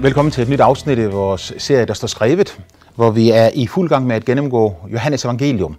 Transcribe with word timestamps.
Velkommen 0.00 0.32
til 0.32 0.42
et 0.42 0.48
nyt 0.48 0.60
afsnit 0.60 0.98
i 0.98 1.06
vores 1.06 1.52
serie, 1.58 1.84
der 1.84 1.94
står 1.94 2.08
skrevet, 2.08 2.58
hvor 2.94 3.10
vi 3.10 3.30
er 3.30 3.50
i 3.54 3.66
fuld 3.66 3.88
gang 3.88 4.06
med 4.06 4.16
at 4.16 4.24
gennemgå 4.24 4.76
Johannes 4.92 5.24
evangelium. 5.24 5.76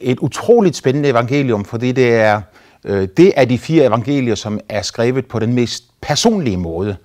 Et 0.00 0.18
utroligt 0.18 0.76
spændende 0.76 1.08
evangelium, 1.08 1.64
fordi 1.64 1.92
det 1.92 2.14
er 2.14 2.40
øh, 2.84 3.08
det 3.16 3.32
af 3.36 3.48
de 3.48 3.58
fire 3.58 3.84
evangelier, 3.84 4.34
som 4.34 4.60
er 4.68 4.82
skrevet 4.82 5.26
på 5.26 5.38
den 5.38 5.52
mest 5.52 5.84
personlige 6.00 6.56
måde. 6.56 6.96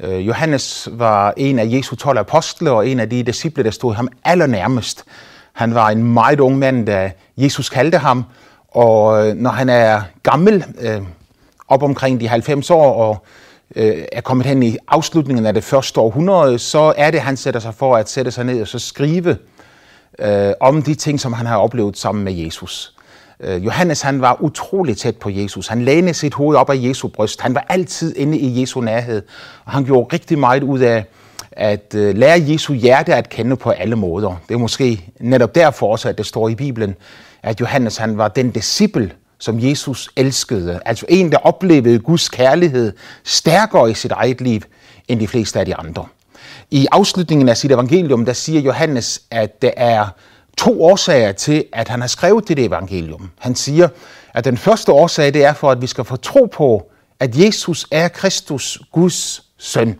Øh, 0.00 0.26
Johannes 0.26 0.88
var 0.92 1.34
en 1.36 1.58
af 1.58 1.66
Jesu 1.66 1.96
12 1.96 2.18
apostle 2.18 2.70
og 2.70 2.88
en 2.88 3.00
af 3.00 3.10
de 3.10 3.22
disciple, 3.22 3.64
der 3.64 3.70
stod 3.70 3.94
ham 3.94 4.08
allernærmest. 4.24 5.04
Han 5.52 5.74
var 5.74 5.90
en 5.90 6.02
meget 6.12 6.40
ung 6.40 6.58
mand, 6.58 6.86
da 6.86 7.12
Jesus 7.36 7.70
kaldte 7.70 7.98
ham, 7.98 8.24
og 8.68 9.28
øh, 9.28 9.34
når 9.34 9.50
han 9.50 9.68
er 9.68 10.02
gammel, 10.22 10.64
øh, 10.80 11.02
op 11.68 11.82
omkring 11.82 12.20
de 12.20 12.28
90 12.28 12.70
år, 12.70 12.92
og 12.92 13.24
øh, 13.76 14.04
er 14.12 14.20
kommet 14.20 14.46
hen 14.46 14.62
i 14.62 14.76
afslutningen 14.88 15.46
af 15.46 15.54
det 15.54 15.64
første 15.64 16.00
århundrede, 16.00 16.58
så 16.58 16.94
er 16.96 17.10
det, 17.10 17.20
han 17.20 17.36
sætter 17.36 17.60
sig 17.60 17.74
for 17.74 17.96
at 17.96 18.08
sætte 18.08 18.30
sig 18.30 18.44
ned 18.44 18.60
og 18.60 18.68
så 18.68 18.78
skrive 18.78 19.36
øh, 20.18 20.52
om 20.60 20.82
de 20.82 20.94
ting, 20.94 21.20
som 21.20 21.32
han 21.32 21.46
har 21.46 21.56
oplevet 21.56 21.98
sammen 21.98 22.24
med 22.24 22.32
Jesus. 22.32 22.94
Øh, 23.40 23.64
Johannes 23.64 24.02
han 24.02 24.20
var 24.20 24.36
utrolig 24.40 24.96
tæt 24.96 25.16
på 25.16 25.30
Jesus. 25.30 25.68
Han 25.68 25.82
lænede 25.82 26.14
sit 26.14 26.34
hoved 26.34 26.56
op 26.56 26.70
af 26.70 26.76
Jesu 26.78 27.08
bryst. 27.08 27.40
Han 27.40 27.54
var 27.54 27.66
altid 27.68 28.16
inde 28.16 28.38
i 28.38 28.60
Jesu 28.60 28.80
nærhed. 28.80 29.22
Og 29.64 29.72
han 29.72 29.84
gjorde 29.84 30.14
rigtig 30.14 30.38
meget 30.38 30.62
ud 30.62 30.78
af 30.80 31.04
at 31.52 31.94
øh, 31.94 32.16
lære 32.16 32.42
Jesu 32.48 32.72
hjerte 32.72 33.14
at 33.14 33.28
kende 33.28 33.56
på 33.56 33.70
alle 33.70 33.96
måder. 33.96 34.40
Det 34.48 34.54
er 34.54 34.58
måske 34.58 35.12
netop 35.20 35.54
derfor 35.54 35.92
også, 35.92 36.08
at 36.08 36.18
det 36.18 36.26
står 36.26 36.48
i 36.48 36.54
Bibelen, 36.54 36.94
at 37.42 37.60
Johannes 37.60 37.96
han 37.96 38.18
var 38.18 38.28
den 38.28 38.50
disciple, 38.50 39.10
som 39.42 39.58
Jesus 39.60 40.10
elskede. 40.16 40.80
Altså 40.84 41.06
en, 41.08 41.32
der 41.32 41.38
oplevede 41.38 41.98
Guds 41.98 42.28
kærlighed 42.28 42.92
stærkere 43.24 43.90
i 43.90 43.94
sit 43.94 44.12
eget 44.12 44.40
liv 44.40 44.60
end 45.08 45.20
de 45.20 45.28
fleste 45.28 45.60
af 45.60 45.66
de 45.66 45.74
andre. 45.74 46.06
I 46.70 46.86
afslutningen 46.92 47.48
af 47.48 47.56
sit 47.56 47.72
evangelium, 47.72 48.24
der 48.24 48.32
siger 48.32 48.60
Johannes, 48.60 49.22
at 49.30 49.62
der 49.62 49.70
er 49.76 50.06
to 50.56 50.82
årsager 50.82 51.32
til, 51.32 51.64
at 51.72 51.88
han 51.88 52.00
har 52.00 52.08
skrevet 52.08 52.48
det 52.48 52.58
evangelium. 52.58 53.30
Han 53.38 53.54
siger, 53.54 53.88
at 54.34 54.44
den 54.44 54.56
første 54.56 54.92
årsag, 54.92 55.34
det 55.34 55.44
er 55.44 55.52
for, 55.52 55.70
at 55.70 55.82
vi 55.82 55.86
skal 55.86 56.04
få 56.04 56.16
tro 56.16 56.44
på, 56.44 56.90
at 57.20 57.36
Jesus 57.36 57.86
er 57.90 58.08
Kristus, 58.08 58.78
Guds 58.92 59.42
søn. 59.58 59.98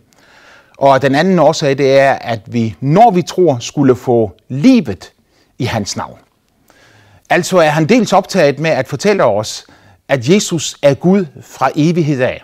Og 0.79 1.03
den 1.03 1.15
anden 1.15 1.39
årsag, 1.39 1.79
det 1.79 1.99
er, 1.99 2.13
at 2.13 2.41
vi, 2.47 2.77
når 2.81 3.11
vi 3.11 3.23
tror, 3.23 3.59
skulle 3.61 3.97
få 3.97 4.33
livet 4.49 5.13
i 5.59 5.65
hans 5.65 5.97
navn. 5.97 6.19
Altså 7.33 7.57
er 7.59 7.69
han 7.69 7.87
dels 7.87 8.13
optaget 8.13 8.59
med 8.59 8.71
at 8.71 8.89
fortælle 8.89 9.25
os, 9.25 9.67
at 10.09 10.29
Jesus 10.29 10.77
er 10.83 10.95
Gud 10.95 11.27
fra 11.43 11.71
evighed 11.77 12.21
af. 12.21 12.43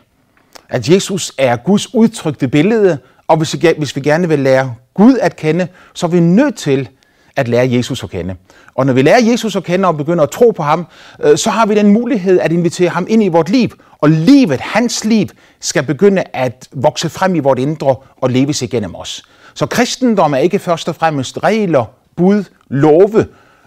At 0.68 0.88
Jesus 0.88 1.32
er 1.38 1.56
Guds 1.56 1.94
udtrykte 1.94 2.48
billede, 2.48 2.98
og 3.26 3.36
hvis 3.36 3.54
vi, 3.54 3.72
hvis 3.78 3.96
vi 3.96 4.00
gerne 4.00 4.28
vil 4.28 4.38
lære 4.38 4.74
Gud 4.94 5.18
at 5.20 5.36
kende, 5.36 5.68
så 5.94 6.06
er 6.06 6.10
vi 6.10 6.20
nødt 6.20 6.56
til 6.56 6.88
at 7.36 7.48
lære 7.48 7.72
Jesus 7.72 8.04
at 8.04 8.10
kende. 8.10 8.34
Og 8.74 8.86
når 8.86 8.92
vi 8.92 9.02
lærer 9.02 9.22
Jesus 9.30 9.56
at 9.56 9.64
kende 9.64 9.88
og 9.88 9.96
begynder 9.96 10.24
at 10.24 10.30
tro 10.30 10.50
på 10.50 10.62
ham, 10.62 10.86
øh, 11.22 11.38
så 11.38 11.50
har 11.50 11.66
vi 11.66 11.74
den 11.74 11.92
mulighed 11.92 12.40
at 12.40 12.52
invitere 12.52 12.88
ham 12.88 13.06
ind 13.10 13.22
i 13.22 13.28
vort 13.28 13.50
liv. 13.50 13.68
Og 13.98 14.10
livet, 14.10 14.60
hans 14.60 15.04
liv, 15.04 15.26
skal 15.60 15.82
begynde 15.82 16.24
at 16.32 16.68
vokse 16.72 17.08
frem 17.08 17.34
i 17.34 17.38
vort 17.38 17.58
indre 17.58 17.96
og 18.16 18.30
leves 18.30 18.62
igennem 18.62 18.94
os. 18.94 19.22
Så 19.54 19.66
kristendom 19.66 20.34
er 20.34 20.38
ikke 20.38 20.58
først 20.58 20.88
og 20.88 20.94
fremmest 20.94 21.38
regler, 21.42 21.84
bud, 22.16 22.44
love, 22.68 23.26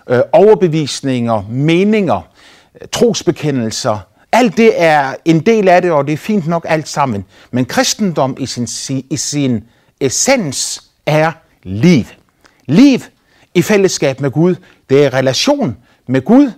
øh, 0.10 0.22
overbevisninger, 0.32 1.42
meninger, 1.50 2.22
trosbekendelser. 2.92 4.00
Alt 4.32 4.58
det 4.58 4.82
er 4.82 5.16
en 5.26 5.40
del 5.40 5.68
af 5.68 5.82
det, 5.82 5.92
og 5.92 6.08
det 6.08 6.14
er 6.14 6.18
fint 6.18 6.48
nok 6.48 6.66
alt 6.70 6.88
sammen. 6.88 7.26
Men 7.52 7.66
kristendom 7.66 8.38
i 8.40 8.46
sin, 8.46 8.68
i 9.10 9.18
sin 9.18 9.64
essens 10.00 10.84
er 11.06 11.32
liv. 11.64 12.06
Liv 12.66 13.00
i 13.54 13.62
fællesskab 13.62 14.20
med 14.20 14.32
Gud. 14.32 14.56
Det 14.90 15.06
er 15.06 15.14
relation 15.14 15.78
med 16.08 16.22
Gud 16.22 16.52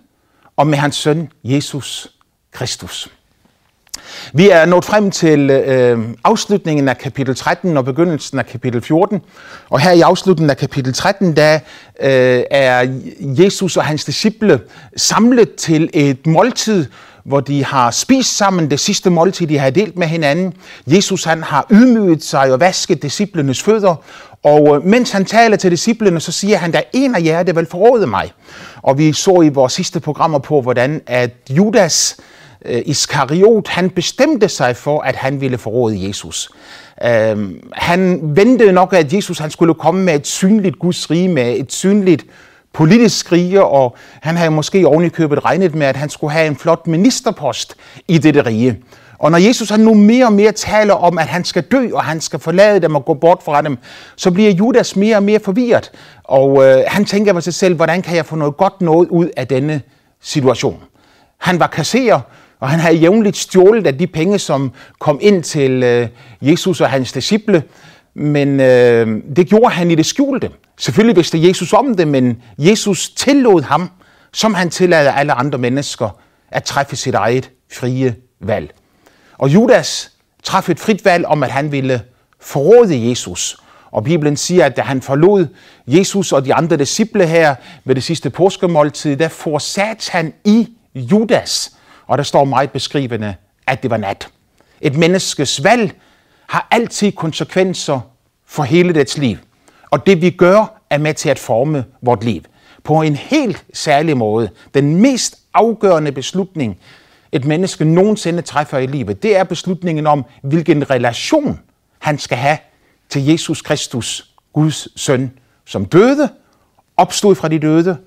og 0.55 0.67
med 0.67 0.77
hans 0.77 0.95
søn 0.95 1.29
Jesus 1.43 2.15
Kristus. 2.51 3.09
Vi 4.33 4.49
er 4.49 4.65
nået 4.65 4.85
frem 4.85 5.11
til 5.11 5.49
øh, 5.49 5.99
afslutningen 6.23 6.89
af 6.89 6.97
kapitel 6.97 7.35
13 7.35 7.77
og 7.77 7.85
begyndelsen 7.85 8.39
af 8.39 8.45
kapitel 8.45 8.81
14. 8.81 9.21
Og 9.69 9.79
her 9.79 9.91
i 9.91 10.01
afslutningen 10.01 10.49
af 10.49 10.57
kapitel 10.57 10.93
13, 10.93 11.35
der 11.35 11.59
øh, 12.01 12.43
er 12.51 12.87
Jesus 13.21 13.77
og 13.77 13.85
hans 13.85 14.05
disciple 14.05 14.59
samlet 14.97 15.55
til 15.55 15.89
et 15.93 16.27
måltid, 16.27 16.85
hvor 17.23 17.39
de 17.39 17.65
har 17.65 17.91
spist 17.91 18.37
sammen 18.37 18.71
det 18.71 18.79
sidste 18.79 19.09
måltid, 19.09 19.47
de 19.47 19.57
har 19.57 19.69
delt 19.69 19.97
med 19.97 20.07
hinanden. 20.07 20.53
Jesus 20.87 21.23
han 21.23 21.43
har 21.43 21.67
ydmyget 21.71 22.23
sig 22.23 22.53
og 22.53 22.59
vasket 22.59 23.01
disciplenes 23.03 23.63
fødder, 23.63 23.95
og 24.43 24.75
øh, 24.75 24.85
mens 24.85 25.11
han 25.11 25.25
taler 25.25 25.57
til 25.57 25.71
disciplene, 25.71 26.19
så 26.19 26.31
siger 26.31 26.57
han, 26.57 26.71
der 26.71 26.79
er 26.79 26.89
en 26.93 27.15
af 27.15 27.23
jer, 27.23 27.43
der 27.43 27.53
vil 27.53 27.65
forråde 27.65 28.07
mig. 28.07 28.31
Og 28.81 28.97
vi 28.97 29.13
så 29.13 29.41
i 29.41 29.49
vores 29.49 29.73
sidste 29.73 29.99
programmer 29.99 30.39
på, 30.39 30.61
hvordan 30.61 31.01
at 31.07 31.31
Judas 31.49 32.15
øh, 32.19 32.25
Øh, 32.65 32.81
Iskariot, 32.85 33.67
han 33.67 33.89
bestemte 33.89 34.49
sig 34.49 34.75
for, 34.75 35.01
at 35.01 35.15
han 35.15 35.41
ville 35.41 35.57
forråde 35.57 36.07
Jesus. 36.07 36.49
Øh, 37.05 37.51
han 37.73 38.19
ventede 38.23 38.71
nok, 38.71 38.93
at 38.93 39.13
Jesus 39.13 39.39
han 39.39 39.51
skulle 39.51 39.73
komme 39.73 40.03
med 40.03 40.15
et 40.15 40.27
synligt 40.27 40.79
Guds 40.79 41.11
rige, 41.11 41.27
med 41.29 41.59
et 41.59 41.73
synligt 41.73 42.25
politisk 42.73 43.31
rige, 43.31 43.63
og 43.63 43.95
han 44.21 44.37
havde 44.37 44.51
måske 44.51 44.87
ovenikøbet 44.87 45.45
regnet 45.45 45.75
med, 45.75 45.87
at 45.87 45.95
han 45.95 46.09
skulle 46.09 46.33
have 46.33 46.47
en 46.47 46.55
flot 46.55 46.87
ministerpost 46.87 47.75
i 48.07 48.17
dette 48.17 48.45
rige. 48.45 48.79
Og 49.19 49.31
når 49.31 49.37
Jesus 49.37 49.69
han 49.69 49.79
nu 49.79 49.93
mere 49.93 50.25
og 50.25 50.33
mere 50.33 50.51
taler 50.51 50.93
om, 50.93 51.17
at 51.17 51.27
han 51.27 51.43
skal 51.43 51.63
dø, 51.63 51.89
og 51.93 52.03
han 52.03 52.21
skal 52.21 52.39
forlade 52.39 52.79
dem 52.79 52.95
og 52.95 53.05
gå 53.05 53.13
bort 53.13 53.43
fra 53.45 53.61
dem, 53.61 53.77
så 54.15 54.31
bliver 54.31 54.51
Judas 54.51 54.95
mere 54.95 55.15
og 55.15 55.23
mere 55.23 55.39
forvirret. 55.39 55.91
Og 56.23 56.65
øh, 56.65 56.83
han 56.87 57.05
tænker 57.05 57.33
på 57.33 57.41
sig 57.41 57.53
selv, 57.53 57.75
hvordan 57.75 58.01
kan 58.01 58.15
jeg 58.15 58.25
få 58.25 58.35
noget 58.35 58.57
godt 58.57 58.81
noget 58.81 59.09
ud 59.09 59.29
af 59.37 59.47
denne 59.47 59.81
situation? 60.21 60.83
Han 61.37 61.59
var 61.59 61.67
kasserer, 61.67 62.19
og 62.63 62.69
han 62.69 62.79
havde 62.79 62.95
jævnligt 62.95 63.37
stjålet 63.37 63.87
af 63.87 63.97
de 63.97 64.07
penge, 64.07 64.39
som 64.39 64.71
kom 64.99 65.19
ind 65.21 65.43
til 65.43 65.83
øh, 65.83 66.07
Jesus 66.41 66.81
og 66.81 66.89
hans 66.89 67.11
disciple. 67.11 67.63
Men 68.13 68.59
øh, 68.59 69.21
det 69.35 69.47
gjorde 69.47 69.69
han 69.69 69.91
i 69.91 69.95
det 69.95 70.05
skjulte. 70.05 70.49
Selvfølgelig 70.77 71.15
vidste 71.15 71.47
Jesus 71.47 71.73
om 71.73 71.95
det, 71.95 72.07
men 72.07 72.41
Jesus 72.57 73.09
tillod 73.09 73.61
ham, 73.61 73.89
som 74.33 74.53
han 74.53 74.69
tillader 74.69 75.11
alle 75.11 75.33
andre 75.33 75.57
mennesker, 75.57 76.09
at 76.51 76.63
træffe 76.63 76.95
sit 76.95 77.13
eget 77.13 77.49
frie 77.73 78.15
valg. 78.41 78.73
Og 79.37 79.49
Judas 79.49 80.11
træffede 80.43 80.75
et 80.75 80.79
frit 80.79 81.05
valg 81.05 81.25
om, 81.25 81.43
at 81.43 81.51
han 81.51 81.71
ville 81.71 82.01
forråde 82.41 83.09
Jesus. 83.09 83.57
Og 83.91 84.03
Bibelen 84.03 84.37
siger, 84.37 84.65
at 84.65 84.77
da 84.77 84.81
han 84.81 85.01
forlod 85.01 85.47
Jesus 85.87 86.31
og 86.31 86.45
de 86.45 86.53
andre 86.53 86.77
disciple 86.77 87.27
her 87.27 87.55
ved 87.85 87.95
det 87.95 88.03
sidste 88.03 88.29
påskemåltid, 88.29 89.17
der 89.17 89.27
forsat 89.27 90.09
han 90.11 90.33
i 90.45 90.67
Judas. 90.95 91.71
Og 92.07 92.17
der 92.17 92.23
står 92.23 92.43
meget 92.43 92.71
beskrivende, 92.71 93.35
at 93.67 93.83
det 93.83 93.91
var 93.91 93.97
nat. 93.97 94.29
Et 94.81 94.95
menneskes 94.95 95.63
valg 95.63 95.93
har 96.47 96.67
altid 96.71 97.11
konsekvenser 97.11 97.99
for 98.45 98.63
hele 98.63 98.93
dets 98.93 99.17
liv. 99.17 99.37
Og 99.91 100.05
det 100.05 100.21
vi 100.21 100.29
gør, 100.29 100.81
er 100.89 100.97
med 100.97 101.13
til 101.13 101.29
at 101.29 101.39
forme 101.39 101.85
vort 102.01 102.23
liv. 102.23 102.41
På 102.83 103.01
en 103.01 103.15
helt 103.15 103.65
særlig 103.73 104.17
måde. 104.17 104.49
Den 104.73 104.95
mest 105.01 105.39
afgørende 105.53 106.11
beslutning, 106.11 106.77
et 107.31 107.45
menneske 107.45 107.85
nogensinde 107.85 108.41
træffer 108.41 108.77
i 108.77 108.85
livet, 108.85 109.23
det 109.23 109.37
er 109.37 109.43
beslutningen 109.43 110.07
om, 110.07 110.25
hvilken 110.41 110.89
relation 110.89 111.59
han 111.99 112.19
skal 112.19 112.37
have 112.37 112.57
til 113.09 113.25
Jesus 113.25 113.61
Kristus, 113.61 114.29
Guds 114.53 115.01
søn, 115.01 115.31
som 115.65 115.85
døde, 115.85 116.29
opstod 116.97 117.35
fra 117.35 117.47
de 117.47 117.59
døde 117.59 117.97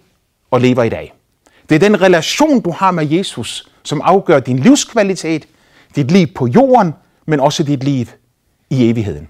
og 0.51 0.61
lever 0.61 0.83
i 0.83 0.89
dag. 0.89 1.13
Det 1.69 1.75
er 1.75 1.79
den 1.79 2.01
relation, 2.01 2.61
du 2.61 2.71
har 2.71 2.91
med 2.91 3.11
Jesus, 3.11 3.69
som 3.87 4.01
afgør 4.05 4.41
din 4.41 4.59
livskvalitet, 4.59 5.47
dit 5.97 6.11
liv 6.11 6.27
på 6.35 6.47
jorden, 6.47 6.95
men 7.27 7.41
også 7.41 7.63
dit 7.63 7.85
liv 7.85 8.07
i 8.71 8.91
evigheden. 8.91 9.29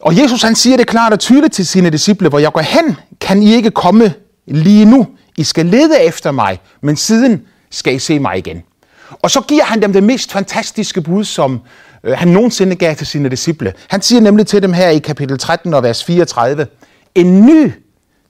Og 0.00 0.18
Jesus 0.18 0.42
han 0.42 0.54
siger 0.54 0.76
det 0.76 0.86
klart 0.86 1.12
og 1.12 1.18
tydeligt 1.18 1.54
til 1.54 1.66
sine 1.66 1.90
disciple, 1.90 2.28
hvor 2.28 2.38
jeg 2.38 2.52
går 2.52 2.60
hen, 2.60 2.96
kan 3.20 3.42
I 3.42 3.54
ikke 3.54 3.70
komme 3.70 4.14
lige 4.46 4.84
nu. 4.84 5.06
I 5.36 5.44
skal 5.44 5.66
lede 5.66 6.02
efter 6.02 6.30
mig, 6.30 6.60
men 6.80 6.96
siden 6.96 7.42
skal 7.70 7.94
I 7.94 7.98
se 7.98 8.18
mig 8.18 8.38
igen. 8.38 8.62
Og 9.10 9.30
så 9.30 9.40
giver 9.40 9.64
han 9.64 9.82
dem 9.82 9.92
det 9.92 10.02
mest 10.02 10.32
fantastiske 10.32 11.00
bud, 11.00 11.24
som 11.24 11.60
øh, 12.04 12.18
han 12.18 12.28
nogensinde 12.28 12.76
gav 12.76 12.94
til 12.94 13.06
sine 13.06 13.28
disciple. 13.28 13.72
Han 13.88 14.02
siger 14.02 14.20
nemlig 14.20 14.46
til 14.46 14.62
dem 14.62 14.72
her 14.72 14.88
i 14.88 14.98
kapitel 14.98 15.38
13 15.38 15.74
og 15.74 15.82
vers 15.82 16.04
34, 16.04 16.66
En 17.14 17.46
ny 17.46 17.72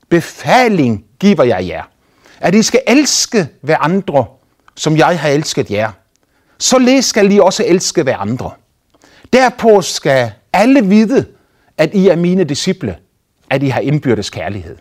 befaling 0.08 1.04
giver 1.20 1.44
jeg 1.44 1.68
jer, 1.68 1.82
at 2.40 2.54
I 2.54 2.62
skal 2.62 2.80
elske 2.86 3.48
hver 3.62 3.76
andre, 3.78 4.26
som 4.78 4.96
jeg 4.96 5.18
har 5.18 5.28
elsket 5.28 5.70
jer. 5.70 5.90
Således 6.58 7.04
skal 7.04 7.32
I 7.32 7.38
også 7.38 7.64
elske 7.66 8.02
hver 8.02 8.16
andre. 8.16 8.50
Derpå 9.32 9.82
skal 9.82 10.30
alle 10.52 10.86
vide, 10.86 11.24
at 11.78 11.94
I 11.94 12.08
er 12.08 12.16
mine 12.16 12.44
disciple, 12.44 12.96
at 13.50 13.62
I 13.62 13.68
har 13.68 13.80
indbyrdes 13.80 14.30
kærlighed. 14.30 14.76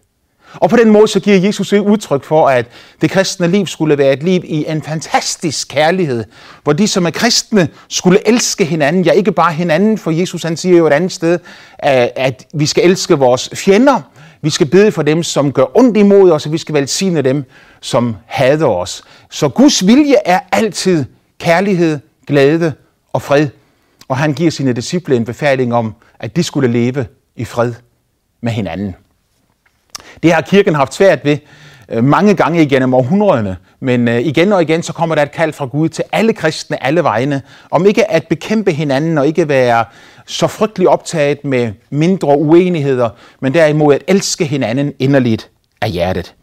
Og 0.53 0.69
på 0.69 0.75
den 0.75 0.89
måde 0.89 1.07
så 1.07 1.19
giver 1.19 1.37
Jesus 1.37 1.73
et 1.73 1.79
udtryk 1.79 2.23
for, 2.23 2.47
at 2.47 2.65
det 3.01 3.11
kristne 3.11 3.47
liv 3.47 3.67
skulle 3.67 3.97
være 3.97 4.13
et 4.13 4.23
liv 4.23 4.41
i 4.43 4.65
en 4.67 4.81
fantastisk 4.81 5.67
kærlighed, 5.67 6.23
hvor 6.63 6.73
de, 6.73 6.87
som 6.87 7.05
er 7.05 7.09
kristne, 7.11 7.69
skulle 7.89 8.27
elske 8.27 8.65
hinanden. 8.65 9.03
Ja, 9.03 9.11
ikke 9.11 9.31
bare 9.31 9.53
hinanden, 9.53 9.97
for 9.97 10.11
Jesus 10.11 10.43
han 10.43 10.57
siger 10.57 10.77
jo 10.77 10.87
et 10.87 10.93
andet 10.93 11.11
sted, 11.11 11.39
at 11.79 12.45
vi 12.53 12.65
skal 12.65 12.83
elske 12.83 13.13
vores 13.13 13.49
fjender, 13.53 14.01
vi 14.41 14.49
skal 14.49 14.67
bede 14.67 14.91
for 14.91 15.01
dem, 15.01 15.23
som 15.23 15.51
gør 15.51 15.77
ondt 15.77 15.97
imod 15.97 16.31
os, 16.31 16.45
og 16.45 16.51
vi 16.51 16.57
skal 16.57 16.75
velsigne 16.75 17.21
dem, 17.21 17.43
som 17.81 18.15
hader 18.25 18.67
os. 18.67 19.03
Så 19.29 19.49
Guds 19.49 19.87
vilje 19.87 20.15
er 20.25 20.39
altid 20.51 21.05
kærlighed, 21.39 21.99
glæde 22.27 22.73
og 23.13 23.21
fred. 23.21 23.47
Og 24.07 24.17
han 24.17 24.33
giver 24.33 24.51
sine 24.51 24.73
disciple 24.73 25.15
en 25.15 25.25
befaling 25.25 25.73
om, 25.73 25.95
at 26.19 26.35
de 26.35 26.43
skulle 26.43 26.69
leve 26.71 27.05
i 27.35 27.45
fred 27.45 27.73
med 28.41 28.51
hinanden. 28.51 28.95
Det 30.23 30.33
har 30.33 30.41
kirken 30.41 30.75
haft 30.75 30.93
svært 30.93 31.25
ved 31.25 31.37
Øh, 31.89 32.03
mange 32.03 32.35
gange 32.35 32.61
igennem 32.61 32.93
århundrederne, 32.93 33.57
men 33.79 34.07
øh, 34.07 34.21
igen 34.21 34.53
og 34.53 34.61
igen 34.61 34.83
så 34.83 34.93
kommer 34.93 35.15
der 35.15 35.21
et 35.21 35.31
kald 35.31 35.53
fra 35.53 35.65
Gud 35.65 35.89
til 35.89 36.03
alle 36.11 36.33
kristne, 36.33 36.83
alle 36.83 37.03
vegne, 37.03 37.41
om 37.71 37.85
ikke 37.85 38.11
at 38.11 38.27
bekæmpe 38.27 38.71
hinanden 38.71 39.17
og 39.17 39.27
ikke 39.27 39.49
være 39.49 39.85
så 40.25 40.47
frygtelig 40.47 40.89
optaget 40.89 41.45
med 41.45 41.71
mindre 41.89 42.37
uenigheder, 42.37 43.09
men 43.39 43.53
derimod 43.53 43.95
at 43.95 44.03
elske 44.07 44.45
hinanden 44.45 44.93
inderligt 44.99 45.49
af 45.81 45.91
hjertet. 45.91 46.33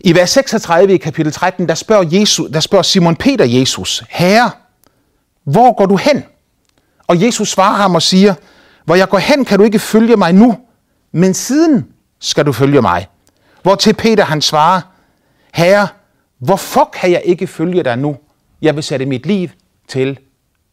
I 0.00 0.14
vers 0.14 0.30
36 0.30 0.94
i 0.94 0.96
kapitel 0.96 1.32
13, 1.32 1.68
der 1.68 1.74
spørger, 1.74 2.04
Jesus, 2.12 2.50
der 2.52 2.60
spørger 2.60 2.82
Simon 2.82 3.16
Peter 3.16 3.44
Jesus, 3.44 4.04
Herre, 4.08 4.50
hvor 5.44 5.76
går 5.76 5.86
du 5.86 5.96
hen? 5.96 6.24
Og 7.06 7.22
Jesus 7.22 7.48
svarer 7.48 7.76
ham 7.76 7.94
og 7.94 8.02
siger, 8.02 8.34
hvor 8.84 8.94
jeg 8.94 9.08
går 9.08 9.18
hen, 9.18 9.44
kan 9.44 9.58
du 9.58 9.64
ikke 9.64 9.78
følge 9.78 10.16
mig 10.16 10.34
nu, 10.34 10.56
men 11.12 11.34
siden 11.34 11.86
skal 12.20 12.46
du 12.46 12.52
følge 12.52 12.82
mig. 12.82 13.06
Hvor 13.62 13.74
til 13.74 13.94
Peter 13.94 14.24
han 14.24 14.42
svarer, 14.42 14.80
Herre, 15.54 15.88
hvorfor 16.38 16.84
kan 16.84 17.10
jeg 17.10 17.22
ikke 17.24 17.46
følge 17.46 17.82
dig 17.82 17.98
nu? 17.98 18.16
Jeg 18.62 18.74
vil 18.76 18.82
sætte 18.82 19.06
mit 19.06 19.26
liv 19.26 19.48
til 19.88 20.18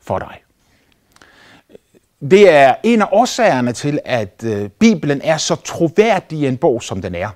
for 0.01 0.19
dig. 0.19 0.37
Det 2.31 2.49
er 2.49 2.75
en 2.83 3.01
af 3.01 3.07
årsagerne 3.11 3.73
til, 3.73 3.99
at 4.05 4.43
øh, 4.45 4.69
Bibelen 4.69 5.21
er 5.23 5.37
så 5.37 5.55
troværdig 5.55 6.47
en 6.47 6.57
bog, 6.57 6.83
som 6.83 7.01
den 7.01 7.15
er. 7.15 7.29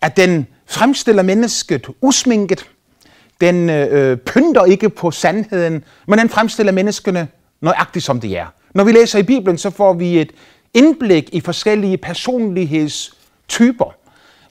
At 0.00 0.16
den 0.16 0.46
fremstiller 0.66 1.22
mennesket 1.22 1.86
usminket. 2.00 2.70
Den 3.40 3.70
øh, 3.70 4.10
øh, 4.10 4.16
pynter 4.16 4.64
ikke 4.64 4.88
på 4.88 5.10
sandheden, 5.10 5.84
men 6.06 6.18
den 6.18 6.28
fremstiller 6.28 6.72
menneskene 6.72 7.28
nøjagtigt 7.60 8.04
som 8.04 8.20
de 8.20 8.36
er. 8.36 8.46
Når 8.74 8.84
vi 8.84 8.92
læser 8.92 9.18
i 9.18 9.22
Bibelen, 9.22 9.58
så 9.58 9.70
får 9.70 9.92
vi 9.92 10.20
et 10.20 10.32
indblik 10.74 11.28
i 11.32 11.40
forskellige 11.40 11.98
personlighedstyper. 11.98 13.94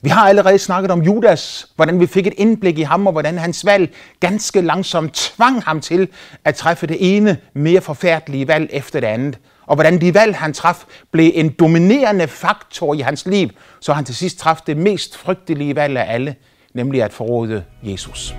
Vi 0.04 0.08
har 0.08 0.28
allerede 0.28 0.58
snakket 0.58 0.90
om 0.90 1.02
Judas, 1.02 1.66
hvordan 1.76 2.00
vi 2.00 2.06
fik 2.06 2.26
et 2.26 2.34
indblik 2.36 2.78
i 2.78 2.82
ham, 2.82 3.06
og 3.06 3.12
hvordan 3.12 3.38
hans 3.38 3.66
valg 3.66 3.94
ganske 4.20 4.60
langsomt 4.60 5.14
tvang 5.14 5.62
ham 5.62 5.80
til 5.80 6.08
at 6.44 6.54
træffe 6.54 6.86
det 6.86 6.96
ene 7.00 7.36
mere 7.54 7.80
forfærdelige 7.80 8.48
valg 8.48 8.70
efter 8.72 9.00
det 9.00 9.06
andet. 9.06 9.38
Og 9.66 9.74
hvordan 9.76 10.00
de 10.00 10.14
valg, 10.14 10.36
han 10.36 10.52
traf, 10.52 10.84
blev 11.10 11.32
en 11.34 11.48
dominerende 11.48 12.28
faktor 12.28 12.94
i 12.94 13.00
hans 13.00 13.26
liv, 13.26 13.48
så 13.80 13.92
han 13.92 14.04
til 14.04 14.14
sidst 14.14 14.38
traf 14.38 14.56
det 14.66 14.76
mest 14.76 15.16
frygtelige 15.16 15.76
valg 15.76 15.98
af 15.98 16.14
alle, 16.14 16.34
nemlig 16.74 17.02
at 17.02 17.12
forråde 17.12 17.64
Jesus. 17.82 18.34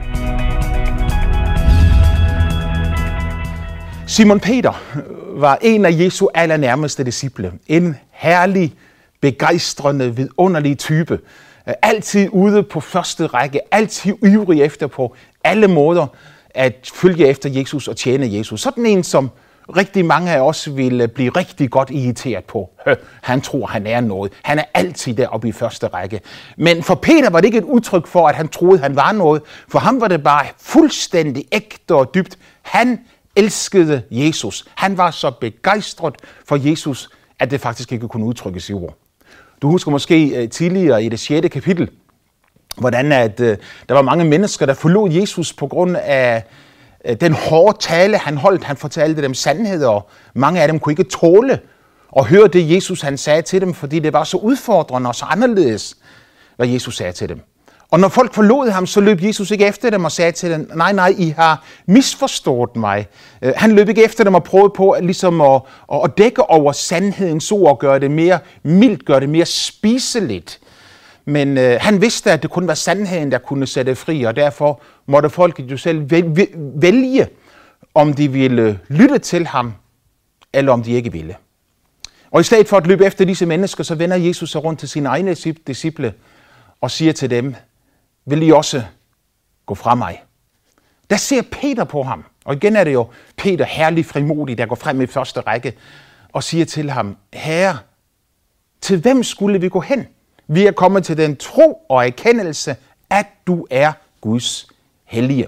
Simon 4.07 4.39
Peter 4.39 4.73
var 5.39 5.57
en 5.61 5.85
af 5.85 5.91
Jesu 5.91 6.27
allernærmeste 6.33 7.03
disciple. 7.03 7.51
En 7.67 7.95
herlig, 8.11 8.73
begejstrende, 9.21 10.15
vidunderlig 10.15 10.77
type. 10.77 11.19
Øh, 11.67 11.73
altid 11.81 12.29
ude 12.31 12.63
på 12.63 12.79
første 12.79 13.25
række, 13.25 13.59
altid 13.73 14.13
ivrig 14.23 14.61
efter 14.61 14.87
på 14.87 15.15
alle 15.43 15.67
måder 15.67 16.07
at 16.49 16.91
følge 16.93 17.27
efter 17.27 17.49
Jesus 17.49 17.87
og 17.87 17.97
tjene 17.97 18.33
Jesus. 18.33 18.61
Sådan 18.61 18.85
en, 18.85 19.03
som 19.03 19.29
rigtig 19.77 20.05
mange 20.05 20.31
af 20.31 20.39
os 20.39 20.75
vil 20.75 21.01
øh, 21.01 21.07
blive 21.07 21.29
rigtig 21.29 21.69
godt 21.69 21.89
irriteret 21.91 22.43
på. 22.43 22.69
Han 23.21 23.41
tror, 23.41 23.65
han 23.65 23.87
er 23.87 24.01
noget. 24.01 24.31
Han 24.41 24.59
er 24.59 24.63
altid 24.73 25.13
deroppe 25.13 25.47
i 25.47 25.51
første 25.51 25.87
række. 25.87 26.21
Men 26.57 26.83
for 26.83 26.95
Peter 26.95 27.29
var 27.29 27.39
det 27.39 27.45
ikke 27.45 27.57
et 27.57 27.63
udtryk 27.63 28.07
for, 28.07 28.27
at 28.27 28.35
han 28.35 28.47
troede, 28.47 28.79
han 28.79 28.95
var 28.95 29.11
noget. 29.11 29.41
For 29.67 29.79
ham 29.79 30.01
var 30.01 30.07
det 30.07 30.23
bare 30.23 30.45
fuldstændig 30.57 31.45
ægte 31.51 31.95
og 31.95 32.15
dybt. 32.15 32.37
Han 32.61 32.99
elskede 33.35 34.03
Jesus. 34.11 34.65
Han 34.75 34.97
var 34.97 35.11
så 35.11 35.31
begejstret 35.31 36.15
for 36.47 36.69
Jesus, 36.69 37.09
at 37.39 37.51
det 37.51 37.61
faktisk 37.61 37.91
ikke 37.91 38.07
kunne 38.07 38.25
udtrykkes 38.25 38.69
i 38.69 38.73
ord. 38.73 38.97
Du 39.63 39.69
husker 39.69 39.91
måske 39.91 40.27
øh, 40.27 40.49
tidligere 40.49 41.03
i 41.03 41.09
det 41.09 41.19
6. 41.19 41.47
kapitel, 41.51 41.89
hvordan 42.77 43.11
at, 43.11 43.39
øh, 43.39 43.57
der 43.89 43.93
var 43.93 44.01
mange 44.01 44.25
mennesker, 44.25 44.65
der 44.65 44.73
forlod 44.73 45.11
Jesus 45.11 45.53
på 45.53 45.67
grund 45.67 45.97
af 45.97 46.43
øh, 47.05 47.15
den 47.21 47.33
hårde 47.33 47.77
tale, 47.79 48.17
han 48.17 48.37
holdt. 48.37 48.63
Han 48.63 48.77
fortalte 48.77 49.21
dem 49.21 49.33
sandheder, 49.33 49.87
og 49.87 50.09
mange 50.33 50.61
af 50.61 50.67
dem 50.67 50.79
kunne 50.79 50.93
ikke 50.93 51.03
tåle 51.03 51.59
at 52.17 52.25
høre 52.25 52.47
det, 52.47 52.75
Jesus 52.75 53.01
han 53.01 53.17
sagde 53.17 53.41
til 53.41 53.61
dem, 53.61 53.73
fordi 53.73 53.99
det 53.99 54.13
var 54.13 54.23
så 54.23 54.37
udfordrende 54.37 55.07
og 55.09 55.15
så 55.15 55.25
anderledes, 55.25 55.97
hvad 56.55 56.67
Jesus 56.67 56.97
sagde 56.97 57.11
til 57.11 57.29
dem. 57.29 57.41
Og 57.93 57.99
når 57.99 58.07
folk 58.07 58.33
forlod 58.33 58.69
ham, 58.69 58.85
så 58.85 59.01
løb 59.01 59.23
Jesus 59.23 59.51
ikke 59.51 59.65
efter 59.65 59.89
dem 59.89 60.05
og 60.05 60.11
sagde 60.11 60.31
til 60.31 60.51
dem, 60.51 60.69
nej, 60.75 60.93
nej, 60.93 61.13
I 61.17 61.29
har 61.29 61.63
misforstået 61.85 62.75
mig. 62.75 63.07
Øh, 63.41 63.53
han 63.55 63.71
løb 63.71 63.89
ikke 63.89 64.03
efter 64.03 64.23
dem 64.23 64.35
og 64.35 64.43
prøvede 64.43 64.73
på 64.75 64.91
at, 64.91 65.05
ligesom 65.05 65.41
at, 65.41 65.61
at 66.03 66.17
dække 66.17 66.49
over 66.49 66.71
sandhedens 66.71 67.51
ord 67.51 67.69
og 67.69 67.79
gøre 67.79 67.99
det 67.99 68.11
mere 68.11 68.39
mildt, 68.63 69.05
gøre 69.05 69.19
det 69.19 69.29
mere 69.29 69.45
spiseligt. 69.45 70.59
Men 71.25 71.57
øh, 71.57 71.77
han 71.81 72.01
vidste, 72.01 72.31
at 72.31 72.43
det 72.43 72.49
kun 72.49 72.67
var 72.67 72.73
sandheden, 72.73 73.31
der 73.31 73.37
kunne 73.37 73.67
sætte 73.67 73.95
fri, 73.95 74.23
og 74.23 74.35
derfor 74.35 74.81
måtte 75.05 75.29
folket 75.29 75.71
jo 75.71 75.77
selv 75.77 76.09
vælge, 76.81 77.27
om 77.93 78.13
de 78.13 78.31
ville 78.31 78.79
lytte 78.87 79.17
til 79.17 79.47
ham, 79.47 79.73
eller 80.53 80.71
om 80.71 80.83
de 80.83 80.91
ikke 80.91 81.11
ville. 81.11 81.35
Og 82.31 82.41
i 82.41 82.43
stedet 82.43 82.67
for 82.67 82.77
at 82.77 82.87
løbe 82.87 83.05
efter 83.05 83.25
disse 83.25 83.45
mennesker, 83.45 83.83
så 83.83 83.95
vender 83.95 84.17
Jesus 84.17 84.51
sig 84.51 84.63
rundt 84.63 84.79
til 84.79 84.89
sine 84.89 85.09
egne 85.09 85.35
disciple 85.67 86.13
og 86.81 86.91
siger 86.91 87.13
til 87.13 87.29
dem, 87.29 87.55
vil 88.25 88.43
I 88.43 88.51
også 88.51 88.83
gå 89.65 89.75
fra 89.75 89.95
mig? 89.95 90.23
Der 91.09 91.15
ser 91.15 91.41
Peter 91.41 91.83
på 91.83 92.03
ham, 92.03 92.25
og 92.45 92.55
igen 92.55 92.75
er 92.75 92.83
det 92.83 92.93
jo 92.93 93.07
Peter 93.37 93.65
herlig 93.65 94.05
frimodig, 94.05 94.57
der 94.57 94.65
går 94.65 94.75
frem 94.75 95.01
i 95.01 95.07
første 95.07 95.39
række 95.39 95.73
og 96.33 96.43
siger 96.43 96.65
til 96.65 96.91
ham, 96.91 97.17
Herre, 97.33 97.77
til 98.81 99.01
hvem 99.01 99.23
skulle 99.23 99.61
vi 99.61 99.69
gå 99.69 99.79
hen? 99.79 100.07
Vi 100.47 100.65
er 100.65 100.71
kommet 100.71 101.03
til 101.03 101.17
den 101.17 101.35
tro 101.35 101.85
og 101.89 102.05
erkendelse, 102.05 102.75
at 103.09 103.25
du 103.47 103.67
er 103.69 103.91
Guds 104.21 104.67
hellige. 105.05 105.47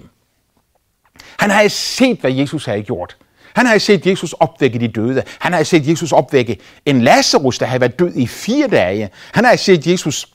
Han 1.40 1.50
har 1.50 1.68
set, 1.68 2.20
hvad 2.20 2.32
Jesus 2.32 2.66
har 2.66 2.82
gjort. 2.82 3.18
Han 3.54 3.66
har 3.66 3.78
set 3.78 4.06
Jesus 4.06 4.34
opvække 4.34 4.80
de 4.80 4.88
døde. 4.88 5.24
Han 5.40 5.54
har 5.54 5.64
set 5.64 5.88
Jesus 5.88 6.12
opvække 6.12 6.60
en 6.86 7.02
Lazarus, 7.02 7.58
der 7.58 7.66
havde 7.66 7.82
været 7.82 8.00
død 8.00 8.16
i 8.16 8.28
fire 8.28 8.68
dage. 8.68 9.10
Han 9.32 9.46
har 9.46 9.56
set 9.56 9.88
Jesus 9.88 10.35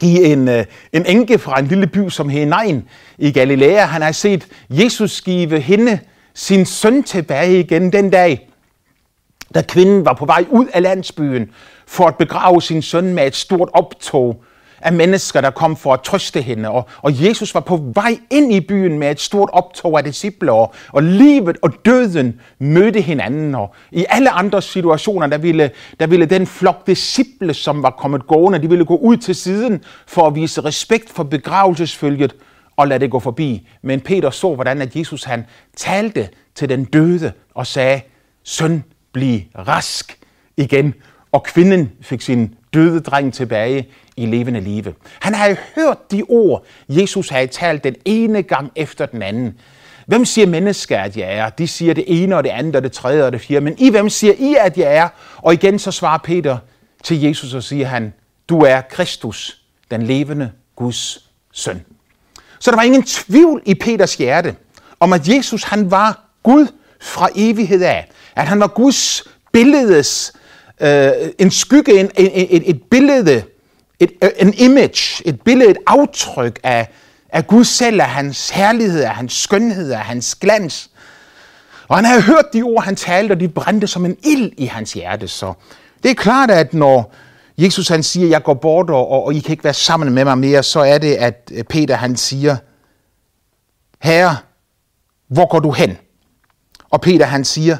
give 0.00 0.24
en, 0.24 0.48
øh, 0.48 0.64
en 0.92 1.06
enke 1.06 1.38
fra 1.38 1.58
en 1.58 1.66
lille 1.66 1.86
by 1.86 2.08
som 2.08 2.28
Henain 2.28 2.84
i 3.18 3.32
Galilea. 3.32 3.84
Han 3.84 4.02
har 4.02 4.12
set 4.12 4.46
Jesus 4.70 5.20
give 5.20 5.60
hende 5.60 5.98
sin 6.34 6.66
søn 6.66 7.02
tilbage 7.02 7.60
igen 7.60 7.92
den 7.92 8.10
dag, 8.10 8.48
da 9.54 9.62
kvinden 9.62 10.04
var 10.04 10.12
på 10.12 10.26
vej 10.26 10.44
ud 10.50 10.66
af 10.66 10.82
landsbyen 10.82 11.50
for 11.86 12.06
at 12.06 12.16
begrave 12.16 12.62
sin 12.62 12.82
søn 12.82 13.14
med 13.14 13.26
et 13.26 13.36
stort 13.36 13.68
optog 13.72 14.44
af 14.86 14.92
mennesker, 14.92 15.40
der 15.40 15.50
kom 15.50 15.76
for 15.76 15.94
at 15.94 16.00
trøste 16.00 16.40
hende. 16.42 16.70
Og, 16.70 16.88
og 17.02 17.24
Jesus 17.24 17.54
var 17.54 17.60
på 17.60 17.76
vej 17.94 18.18
ind 18.30 18.52
i 18.52 18.60
byen 18.60 18.98
med 18.98 19.10
et 19.10 19.20
stort 19.20 19.50
optog 19.52 19.98
af 19.98 20.04
disciple, 20.04 20.52
og, 20.52 20.74
og 20.92 21.02
livet 21.02 21.56
og 21.62 21.72
døden 21.84 22.40
mødte 22.58 23.00
hinanden. 23.00 23.54
Og 23.54 23.74
i 23.92 24.04
alle 24.08 24.30
andre 24.30 24.62
situationer, 24.62 25.26
der 25.26 25.38
ville, 25.38 25.70
der 26.00 26.06
ville 26.06 26.26
den 26.26 26.46
flok 26.46 26.86
disciple, 26.86 27.54
som 27.54 27.82
var 27.82 27.90
kommet 27.90 28.26
gående, 28.26 28.62
de 28.62 28.68
ville 28.68 28.84
gå 28.84 28.96
ud 28.96 29.16
til 29.16 29.34
siden 29.34 29.84
for 30.06 30.26
at 30.26 30.34
vise 30.34 30.64
respekt 30.64 31.10
for 31.10 31.22
begravelsesfølget 31.22 32.34
og 32.76 32.88
lade 32.88 33.00
det 33.00 33.10
gå 33.10 33.18
forbi. 33.18 33.68
Men 33.82 34.00
Peter 34.00 34.30
så, 34.30 34.54
hvordan 34.54 34.82
at 34.82 34.96
Jesus 34.96 35.24
han 35.24 35.44
talte 35.76 36.28
til 36.54 36.68
den 36.68 36.84
døde 36.84 37.32
og 37.54 37.66
sagde, 37.66 38.00
søn, 38.44 38.84
bliv 39.12 39.40
rask 39.58 40.18
igen. 40.56 40.94
Og 41.32 41.42
kvinden 41.42 41.92
fik 42.00 42.20
sin 42.20 42.54
døde 42.76 43.00
dreng 43.00 43.34
tilbage 43.34 43.88
i 44.16 44.26
levende 44.26 44.60
live. 44.60 44.94
Han 45.20 45.34
havde 45.34 45.56
hørt 45.74 46.10
de 46.10 46.22
ord, 46.28 46.64
Jesus 46.88 47.28
havde 47.28 47.46
talt 47.46 47.84
den 47.84 47.94
ene 48.04 48.42
gang 48.42 48.72
efter 48.76 49.06
den 49.06 49.22
anden. 49.22 49.54
Hvem 50.06 50.24
siger 50.24 50.46
mennesker, 50.46 50.98
at 50.98 51.16
jeg 51.16 51.34
er? 51.34 51.50
De 51.50 51.68
siger 51.68 51.94
det 51.94 52.04
ene 52.06 52.36
og 52.36 52.44
det 52.44 52.50
andet 52.50 52.76
og 52.76 52.82
det 52.82 52.92
tredje 52.92 53.24
og 53.24 53.32
det 53.32 53.40
fjerde. 53.40 53.64
Men 53.64 53.74
I, 53.78 53.90
hvem 53.90 54.08
siger 54.08 54.34
I, 54.38 54.56
at 54.60 54.78
jeg 54.78 54.96
er? 54.96 55.08
Og 55.36 55.52
igen 55.52 55.78
så 55.78 55.90
svarer 55.90 56.18
Peter 56.18 56.58
til 57.02 57.22
Jesus 57.22 57.54
og 57.54 57.62
siger 57.62 57.86
han, 57.86 58.12
du 58.48 58.60
er 58.60 58.80
Kristus, 58.80 59.60
den 59.90 60.02
levende 60.02 60.50
Guds 60.76 61.30
søn. 61.52 61.84
Så 62.58 62.70
der 62.70 62.76
var 62.76 62.82
ingen 62.82 63.02
tvivl 63.02 63.62
i 63.66 63.74
Peters 63.74 64.14
hjerte 64.14 64.54
om, 65.00 65.12
at 65.12 65.28
Jesus 65.28 65.62
han 65.62 65.90
var 65.90 66.24
Gud 66.42 66.66
fra 67.00 67.28
evighed 67.34 67.82
af. 67.82 68.08
At 68.36 68.46
han 68.46 68.60
var 68.60 68.66
Guds 68.66 69.24
billedes, 69.52 70.32
øh, 70.80 71.10
en 71.38 71.50
skygge, 71.50 72.00
en, 72.00 72.10
et, 72.16 72.56
et, 72.56 72.70
et 72.70 72.82
billede 72.90 73.42
et, 74.00 74.12
øh, 74.22 74.30
en 74.38 74.54
image, 74.54 75.28
et 75.28 75.40
billede, 75.42 75.70
et 75.70 75.78
aftryk 75.86 76.60
af, 76.62 76.88
af 77.28 77.46
Gud 77.46 77.64
selv, 77.64 78.00
af 78.00 78.08
hans 78.08 78.50
herlighed, 78.50 79.00
af 79.00 79.14
hans 79.14 79.32
skønhed, 79.32 79.90
af 79.90 80.00
hans 80.00 80.34
glans. 80.34 80.90
Og 81.88 81.96
han 81.96 82.04
havde 82.04 82.22
hørt 82.22 82.44
de 82.52 82.62
ord, 82.62 82.84
han 82.84 82.96
talte, 82.96 83.32
og 83.32 83.40
de 83.40 83.48
brændte 83.48 83.86
som 83.86 84.04
en 84.04 84.16
ild 84.22 84.52
i 84.56 84.66
hans 84.66 84.92
hjerte. 84.92 85.28
Så 85.28 85.52
det 86.02 86.10
er 86.10 86.14
klart, 86.14 86.50
at 86.50 86.74
når 86.74 87.14
Jesus 87.58 87.88
han 87.88 88.02
siger, 88.02 88.28
jeg 88.28 88.42
går 88.42 88.54
bort, 88.54 88.90
og, 88.90 89.08
og 89.08 89.34
I 89.34 89.40
kan 89.40 89.50
ikke 89.50 89.64
være 89.64 89.74
sammen 89.74 90.14
med 90.14 90.24
mig 90.24 90.38
mere, 90.38 90.62
så 90.62 90.80
er 90.80 90.98
det, 90.98 91.14
at 91.14 91.50
øh, 91.54 91.64
Peter 91.64 91.96
han 91.96 92.16
siger, 92.16 92.56
Herre, 94.02 94.36
hvor 95.28 95.48
går 95.48 95.60
du 95.60 95.70
hen? 95.70 95.98
Og 96.90 97.00
Peter 97.00 97.26
han 97.26 97.44
siger, 97.44 97.76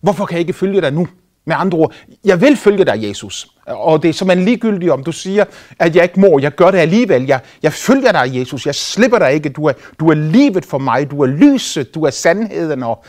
hvorfor 0.00 0.26
kan 0.26 0.34
jeg 0.34 0.40
ikke 0.40 0.52
følge 0.52 0.80
dig 0.80 0.92
nu? 0.92 1.08
Med 1.44 1.56
andre 1.58 1.78
ord, 1.78 1.92
jeg 2.24 2.40
vil 2.40 2.56
følge 2.56 2.84
dig, 2.84 3.08
Jesus. 3.08 3.48
Og 3.66 4.02
det 4.02 4.08
er 4.08 4.12
som 4.12 4.30
en 4.30 4.44
ligegyldig 4.44 4.92
om 4.92 5.04
du 5.04 5.12
siger, 5.12 5.44
at 5.78 5.96
jeg 5.96 6.02
ikke 6.02 6.20
må. 6.20 6.38
Jeg 6.38 6.54
gør 6.54 6.70
det 6.70 6.78
alligevel. 6.78 7.26
Jeg, 7.26 7.40
jeg 7.62 7.72
følger 7.72 8.12
dig, 8.12 8.38
Jesus. 8.38 8.66
Jeg 8.66 8.74
slipper 8.74 9.18
dig 9.18 9.32
ikke. 9.32 9.48
Du 9.48 9.66
er, 9.66 9.72
du 10.00 10.10
er 10.10 10.14
livet 10.14 10.64
for 10.64 10.78
mig. 10.78 11.10
Du 11.10 11.22
er 11.22 11.26
lyset. 11.26 11.94
Du 11.94 12.04
er 12.04 12.10
sandheden. 12.10 12.82
Og 12.82 13.04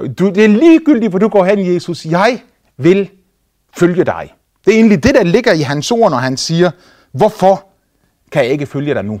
øh, 0.00 0.10
du, 0.18 0.30
det 0.30 0.44
er 0.44 0.48
ligegyldigt, 0.48 1.10
hvor 1.10 1.18
du 1.18 1.28
går 1.28 1.44
hen, 1.44 1.74
Jesus. 1.74 2.06
Jeg 2.06 2.40
vil 2.76 3.10
følge 3.76 4.04
dig. 4.04 4.32
Det 4.64 4.72
er 4.72 4.76
egentlig 4.76 5.02
det, 5.02 5.14
der 5.14 5.22
ligger 5.22 5.52
i 5.52 5.60
hans 5.60 5.90
ord, 5.90 6.10
når 6.10 6.18
han 6.18 6.36
siger, 6.36 6.70
hvorfor 7.12 7.66
kan 8.32 8.44
jeg 8.44 8.52
ikke 8.52 8.66
følge 8.66 8.94
dig 8.94 9.04
nu? 9.04 9.20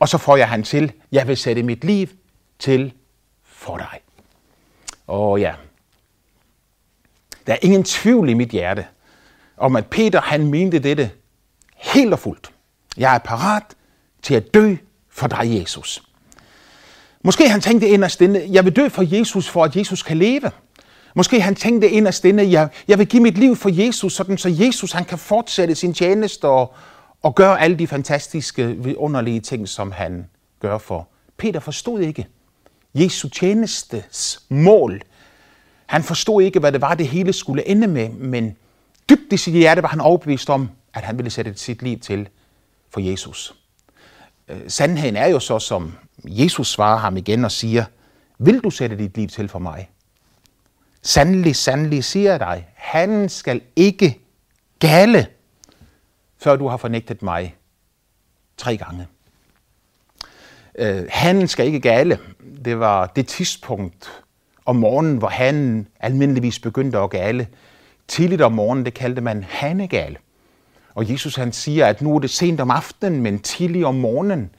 Og 0.00 0.08
så 0.08 0.18
får 0.18 0.36
jeg 0.36 0.48
han 0.48 0.62
til, 0.62 0.92
jeg 1.12 1.28
vil 1.28 1.36
sætte 1.36 1.62
mit 1.62 1.84
liv 1.84 2.08
til 2.58 2.92
for 3.44 3.76
dig. 3.76 4.00
Og 5.06 5.40
ja, 5.40 5.52
der 7.46 7.52
er 7.52 7.58
ingen 7.62 7.84
tvivl 7.84 8.28
i 8.28 8.34
mit 8.34 8.48
hjerte 8.48 8.86
om, 9.56 9.76
at 9.76 9.86
Peter 9.86 10.20
han 10.20 10.46
mente 10.46 10.78
dette 10.78 11.10
helt 11.76 12.12
og 12.12 12.18
fuldt. 12.18 12.50
Jeg 12.96 13.14
er 13.14 13.18
parat 13.18 13.62
til 14.22 14.34
at 14.34 14.54
dø 14.54 14.76
for 15.10 15.26
dig, 15.26 15.60
Jesus. 15.60 16.02
Måske 17.22 17.48
han 17.48 17.60
tænkte 17.60 17.88
inderst 17.88 18.20
inde, 18.20 18.46
jeg 18.50 18.64
vil 18.64 18.76
dø 18.76 18.88
for 18.88 19.16
Jesus, 19.16 19.48
for 19.48 19.64
at 19.64 19.76
Jesus 19.76 20.02
kan 20.02 20.16
leve. 20.16 20.50
Måske 21.14 21.40
han 21.40 21.54
tænkte 21.54 21.90
inderst 21.90 22.24
inde, 22.24 22.50
jeg, 22.50 22.68
jeg 22.88 22.98
vil 22.98 23.06
give 23.06 23.22
mit 23.22 23.38
liv 23.38 23.56
for 23.56 23.68
Jesus, 23.68 24.12
sådan 24.12 24.38
så 24.38 24.48
Jesus 24.48 24.92
han 24.92 25.04
kan 25.04 25.18
fortsætte 25.18 25.74
sin 25.74 25.94
tjeneste 25.94 26.48
og, 26.48 26.74
og 27.22 27.34
gøre 27.34 27.60
alle 27.60 27.76
de 27.76 27.86
fantastiske, 27.86 28.94
underlige 28.96 29.40
ting, 29.40 29.68
som 29.68 29.92
han 29.92 30.26
gør 30.60 30.78
for. 30.78 31.08
Peter 31.36 31.60
forstod 31.60 32.00
ikke 32.00 32.26
Jesu 32.94 33.28
tjenestes 33.28 34.40
mål. 34.48 35.02
Han 35.86 36.02
forstod 36.02 36.42
ikke, 36.42 36.58
hvad 36.58 36.72
det 36.72 36.80
var, 36.80 36.94
det 36.94 37.08
hele 37.08 37.32
skulle 37.32 37.68
ende 37.68 37.86
med, 37.86 38.08
men 38.08 38.56
dybt 39.08 39.32
i 39.32 39.36
sit 39.36 39.54
hjerte 39.54 39.82
var 39.82 39.88
han 39.88 40.00
overbevist 40.00 40.50
om, 40.50 40.70
at 40.94 41.02
han 41.02 41.18
ville 41.18 41.30
sætte 41.30 41.54
sit 41.56 41.82
liv 41.82 41.98
til 41.98 42.28
for 42.90 43.00
Jesus. 43.00 43.54
Øh, 44.48 44.60
sandheden 44.68 45.16
er 45.16 45.26
jo 45.26 45.40
så, 45.40 45.58
som 45.58 45.92
Jesus 46.24 46.72
svarer 46.72 46.98
ham 46.98 47.16
igen 47.16 47.44
og 47.44 47.52
siger, 47.52 47.84
vil 48.38 48.60
du 48.60 48.70
sætte 48.70 48.98
dit 48.98 49.16
liv 49.16 49.28
til 49.28 49.48
for 49.48 49.58
mig? 49.58 49.90
Sandelig, 51.02 51.56
sandelig 51.56 52.04
siger 52.04 52.30
jeg 52.30 52.40
dig, 52.40 52.68
han 52.74 53.28
skal 53.28 53.60
ikke 53.76 54.18
gale, 54.78 55.26
før 56.38 56.56
du 56.56 56.68
har 56.68 56.76
fornægtet 56.76 57.22
mig 57.22 57.56
tre 58.56 58.76
gange. 58.76 59.06
Øh, 60.78 61.06
han 61.10 61.48
skal 61.48 61.66
ikke 61.66 61.80
gale. 61.80 62.18
Det 62.64 62.78
var 62.78 63.06
det 63.06 63.28
tidspunkt 63.28 64.23
om 64.66 64.76
morgenen, 64.76 65.16
hvor 65.16 65.28
han 65.28 65.86
almindeligvis 66.00 66.58
begyndte 66.58 66.98
at 66.98 67.10
gale. 67.10 67.46
Tidligt 68.08 68.42
om 68.42 68.52
morgenen, 68.52 68.84
det 68.84 68.94
kaldte 68.94 69.20
man 69.20 69.44
hanegale. 69.48 70.16
Og 70.94 71.10
Jesus 71.10 71.36
han 71.36 71.52
siger, 71.52 71.86
at 71.86 72.02
nu 72.02 72.14
er 72.14 72.18
det 72.18 72.30
sent 72.30 72.60
om 72.60 72.70
aftenen, 72.70 73.22
men 73.22 73.38
tidligt 73.38 73.84
om 73.84 73.94
morgenen, 73.94 74.50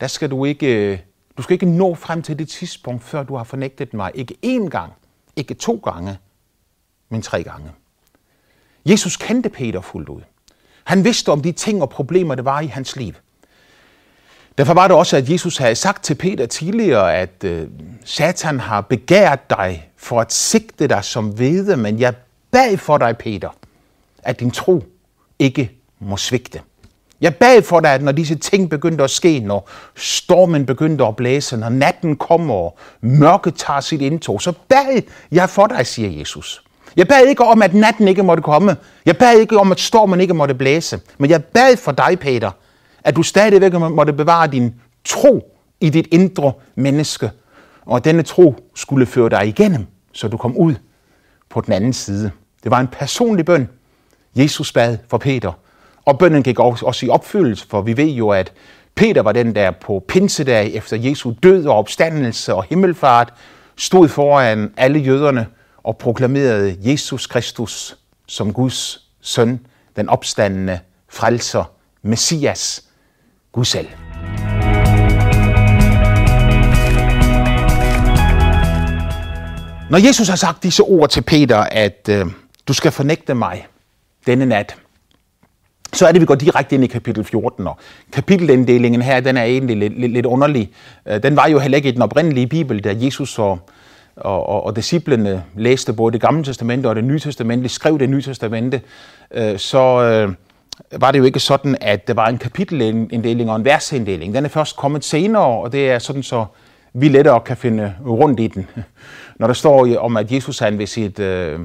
der 0.00 0.06
skal 0.06 0.30
du 0.30 0.44
ikke, 0.44 0.92
øh, 0.92 0.98
du 1.38 1.42
skal 1.42 1.54
ikke 1.54 1.66
nå 1.66 1.94
frem 1.94 2.22
til 2.22 2.38
det 2.38 2.48
tidspunkt, 2.48 3.02
før 3.02 3.22
du 3.22 3.36
har 3.36 3.44
fornægtet 3.44 3.94
mig. 3.94 4.10
Ikke 4.14 4.36
én 4.46 4.68
gang, 4.68 4.92
ikke 5.36 5.54
to 5.54 5.80
gange, 5.84 6.18
men 7.08 7.22
tre 7.22 7.42
gange. 7.42 7.70
Jesus 8.86 9.16
kendte 9.16 9.48
Peter 9.48 9.80
fuldt 9.80 10.08
ud. 10.08 10.20
Han 10.84 11.04
vidste 11.04 11.28
om 11.28 11.42
de 11.42 11.52
ting 11.52 11.82
og 11.82 11.90
problemer, 11.90 12.34
der 12.34 12.42
var 12.42 12.60
i 12.60 12.66
hans 12.66 12.96
liv. 12.96 13.14
Derfor 14.60 14.74
var 14.74 14.88
det 14.88 14.96
også, 14.96 15.16
at 15.16 15.30
Jesus 15.30 15.56
havde 15.56 15.74
sagt 15.74 16.04
til 16.04 16.14
Peter 16.14 16.46
tidligere, 16.46 17.16
at 17.16 17.44
øh, 17.44 17.66
Satan 18.04 18.60
har 18.60 18.80
begært 18.80 19.50
dig 19.50 19.90
for 19.96 20.20
at 20.20 20.32
sigte 20.32 20.86
dig 20.86 21.04
som 21.04 21.38
vede, 21.38 21.76
men 21.76 22.00
jeg 22.00 22.14
bad 22.50 22.76
for 22.76 22.98
dig, 22.98 23.16
Peter, 23.18 23.48
at 24.22 24.40
din 24.40 24.50
tro 24.50 24.84
ikke 25.38 25.70
må 26.00 26.16
svigte. 26.16 26.60
Jeg 27.20 27.34
bad 27.34 27.62
for 27.62 27.80
dig, 27.80 27.94
at 27.94 28.02
når 28.02 28.12
disse 28.12 28.34
ting 28.34 28.70
begyndte 28.70 29.04
at 29.04 29.10
ske, 29.10 29.38
når 29.38 29.68
stormen 29.96 30.66
begyndte 30.66 31.04
at 31.04 31.16
blæse, 31.16 31.56
når 31.56 31.68
natten 31.68 32.16
kommer 32.16 32.54
og 32.54 32.78
mørket 33.00 33.54
tager 33.54 33.80
sit 33.80 34.00
indtog, 34.00 34.42
så 34.42 34.52
bad 34.68 35.02
jeg 35.32 35.50
for 35.50 35.66
dig, 35.66 35.86
siger 35.86 36.18
Jesus. 36.18 36.62
Jeg 36.96 37.08
bad 37.08 37.26
ikke 37.26 37.44
om, 37.44 37.62
at 37.62 37.74
natten 37.74 38.08
ikke 38.08 38.22
måtte 38.22 38.42
komme. 38.42 38.76
Jeg 39.06 39.16
bad 39.18 39.38
ikke 39.38 39.58
om, 39.58 39.72
at 39.72 39.80
stormen 39.80 40.20
ikke 40.20 40.34
måtte 40.34 40.54
blæse. 40.54 41.00
Men 41.18 41.30
jeg 41.30 41.44
bad 41.44 41.76
for 41.76 41.92
dig, 41.92 42.18
Peter, 42.20 42.50
at 43.04 43.16
du 43.16 43.22
stadigvæk 43.22 43.72
måtte 43.72 44.12
bevare 44.12 44.46
din 44.46 44.74
tro 45.04 45.56
i 45.80 45.90
dit 45.90 46.08
indre 46.10 46.52
menneske, 46.74 47.30
og 47.86 47.96
at 47.96 48.04
denne 48.04 48.22
tro 48.22 48.54
skulle 48.74 49.06
føre 49.06 49.28
dig 49.28 49.46
igennem, 49.46 49.86
så 50.12 50.28
du 50.28 50.36
kom 50.36 50.56
ud 50.56 50.74
på 51.48 51.60
den 51.60 51.72
anden 51.72 51.92
side. 51.92 52.30
Det 52.62 52.70
var 52.70 52.80
en 52.80 52.88
personlig 52.88 53.44
bøn, 53.44 53.68
Jesus 54.36 54.72
bad 54.72 54.98
for 55.08 55.18
Peter, 55.18 55.52
og 56.04 56.18
bønnen 56.18 56.42
gik 56.42 56.58
også 56.58 57.06
i 57.06 57.08
opfyldelse, 57.08 57.66
for 57.68 57.80
vi 57.80 57.96
ved 57.96 58.08
jo, 58.08 58.28
at 58.28 58.52
Peter 58.94 59.22
var 59.22 59.32
den, 59.32 59.54
der 59.54 59.70
på 59.70 60.04
pinsedag 60.08 60.74
efter 60.74 60.96
Jesu 60.96 61.32
død 61.42 61.66
og 61.66 61.76
opstandelse 61.76 62.54
og 62.54 62.64
himmelfart 62.64 63.32
stod 63.76 64.08
foran 64.08 64.72
alle 64.76 64.98
jøderne 64.98 65.46
og 65.82 65.96
proklamerede 65.96 66.76
Jesus 66.80 67.26
Kristus 67.26 67.96
som 68.26 68.52
Guds 68.52 69.08
søn, 69.20 69.66
den 69.96 70.08
opstandende 70.08 70.78
frelser, 71.08 71.64
Messias, 72.02 72.84
Gud 73.52 73.64
selv. 73.64 73.88
Når 79.90 80.06
Jesus 80.06 80.28
har 80.28 80.36
sagt 80.36 80.62
disse 80.62 80.82
ord 80.82 81.08
til 81.08 81.22
Peter, 81.22 81.58
at 81.58 82.08
øh, 82.10 82.26
du 82.68 82.72
skal 82.72 82.92
fornægte 82.92 83.34
mig 83.34 83.66
denne 84.26 84.46
nat, 84.46 84.76
så 85.92 86.06
er 86.06 86.12
det, 86.12 86.20
vi 86.20 86.26
går 86.26 86.34
direkte 86.34 86.74
ind 86.74 86.84
i 86.84 86.86
kapitel 86.86 87.24
14. 87.24 87.66
Og 87.66 87.78
kapitelinddelingen 88.12 89.02
her, 89.02 89.20
den 89.20 89.36
er 89.36 89.42
egentlig 89.42 89.76
lidt, 89.76 90.00
lidt, 90.00 90.12
lidt 90.12 90.26
underlig. 90.26 90.70
Øh, 91.06 91.22
den 91.22 91.36
var 91.36 91.48
jo 91.48 91.58
heller 91.58 91.76
ikke 91.76 91.88
i 91.88 91.92
den 91.92 92.02
oprindelige 92.02 92.46
bibel, 92.46 92.84
da 92.84 92.96
Jesus 93.00 93.38
og, 93.38 93.58
og, 94.16 94.46
og, 94.46 94.64
og 94.64 94.76
disciplene 94.76 95.44
læste 95.56 95.92
både 95.92 96.12
det 96.12 96.20
gamle 96.20 96.44
testamente 96.44 96.86
og 96.86 96.96
det 96.96 97.04
nye 97.04 97.18
testamente, 97.18 97.68
skrev 97.68 97.98
det 97.98 98.10
nye 98.10 98.22
testamente, 98.22 98.80
øh, 99.30 99.58
så 99.58 100.02
øh, 100.02 100.34
var 100.92 101.10
det 101.10 101.18
jo 101.18 101.24
ikke 101.24 101.40
sådan, 101.40 101.76
at 101.80 102.08
der 102.08 102.14
var 102.14 102.26
en 102.26 102.38
kapitelinddeling 102.38 103.50
og 103.50 103.56
en 103.56 103.64
versinddeling. 103.64 104.34
Den 104.34 104.44
er 104.44 104.48
først 104.48 104.76
kommet 104.76 105.04
senere, 105.04 105.46
og 105.46 105.72
det 105.72 105.90
er 105.90 105.98
sådan, 105.98 106.22
så 106.22 106.44
vi 106.92 107.08
lettere 107.08 107.40
kan 107.40 107.56
finde 107.56 107.94
rundt 108.06 108.40
i 108.40 108.46
den. 108.46 108.66
Når 109.38 109.46
der 109.46 109.54
står 109.54 109.98
om, 109.98 110.16
at 110.16 110.32
Jesus 110.32 110.58
han 110.58 110.78
ved, 110.78 110.86
sit, 110.86 111.18
øh, 111.18 111.60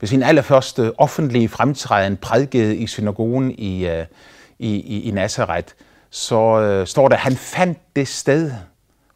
ved 0.00 0.08
sin 0.08 0.22
allerførste 0.22 0.92
offentlige 1.00 1.48
fremtræden 1.48 2.16
prædikede 2.16 2.76
i 2.76 2.86
synagogen 2.86 3.50
i, 3.50 3.86
øh, 3.86 4.06
i, 4.58 4.74
i, 4.76 5.08
i 5.08 5.10
Nazareth, 5.10 5.68
så 6.10 6.60
øh, 6.60 6.86
står 6.86 7.08
der, 7.08 7.16
at 7.16 7.22
han 7.22 7.36
fandt 7.36 7.78
det 7.96 8.08
sted 8.08 8.52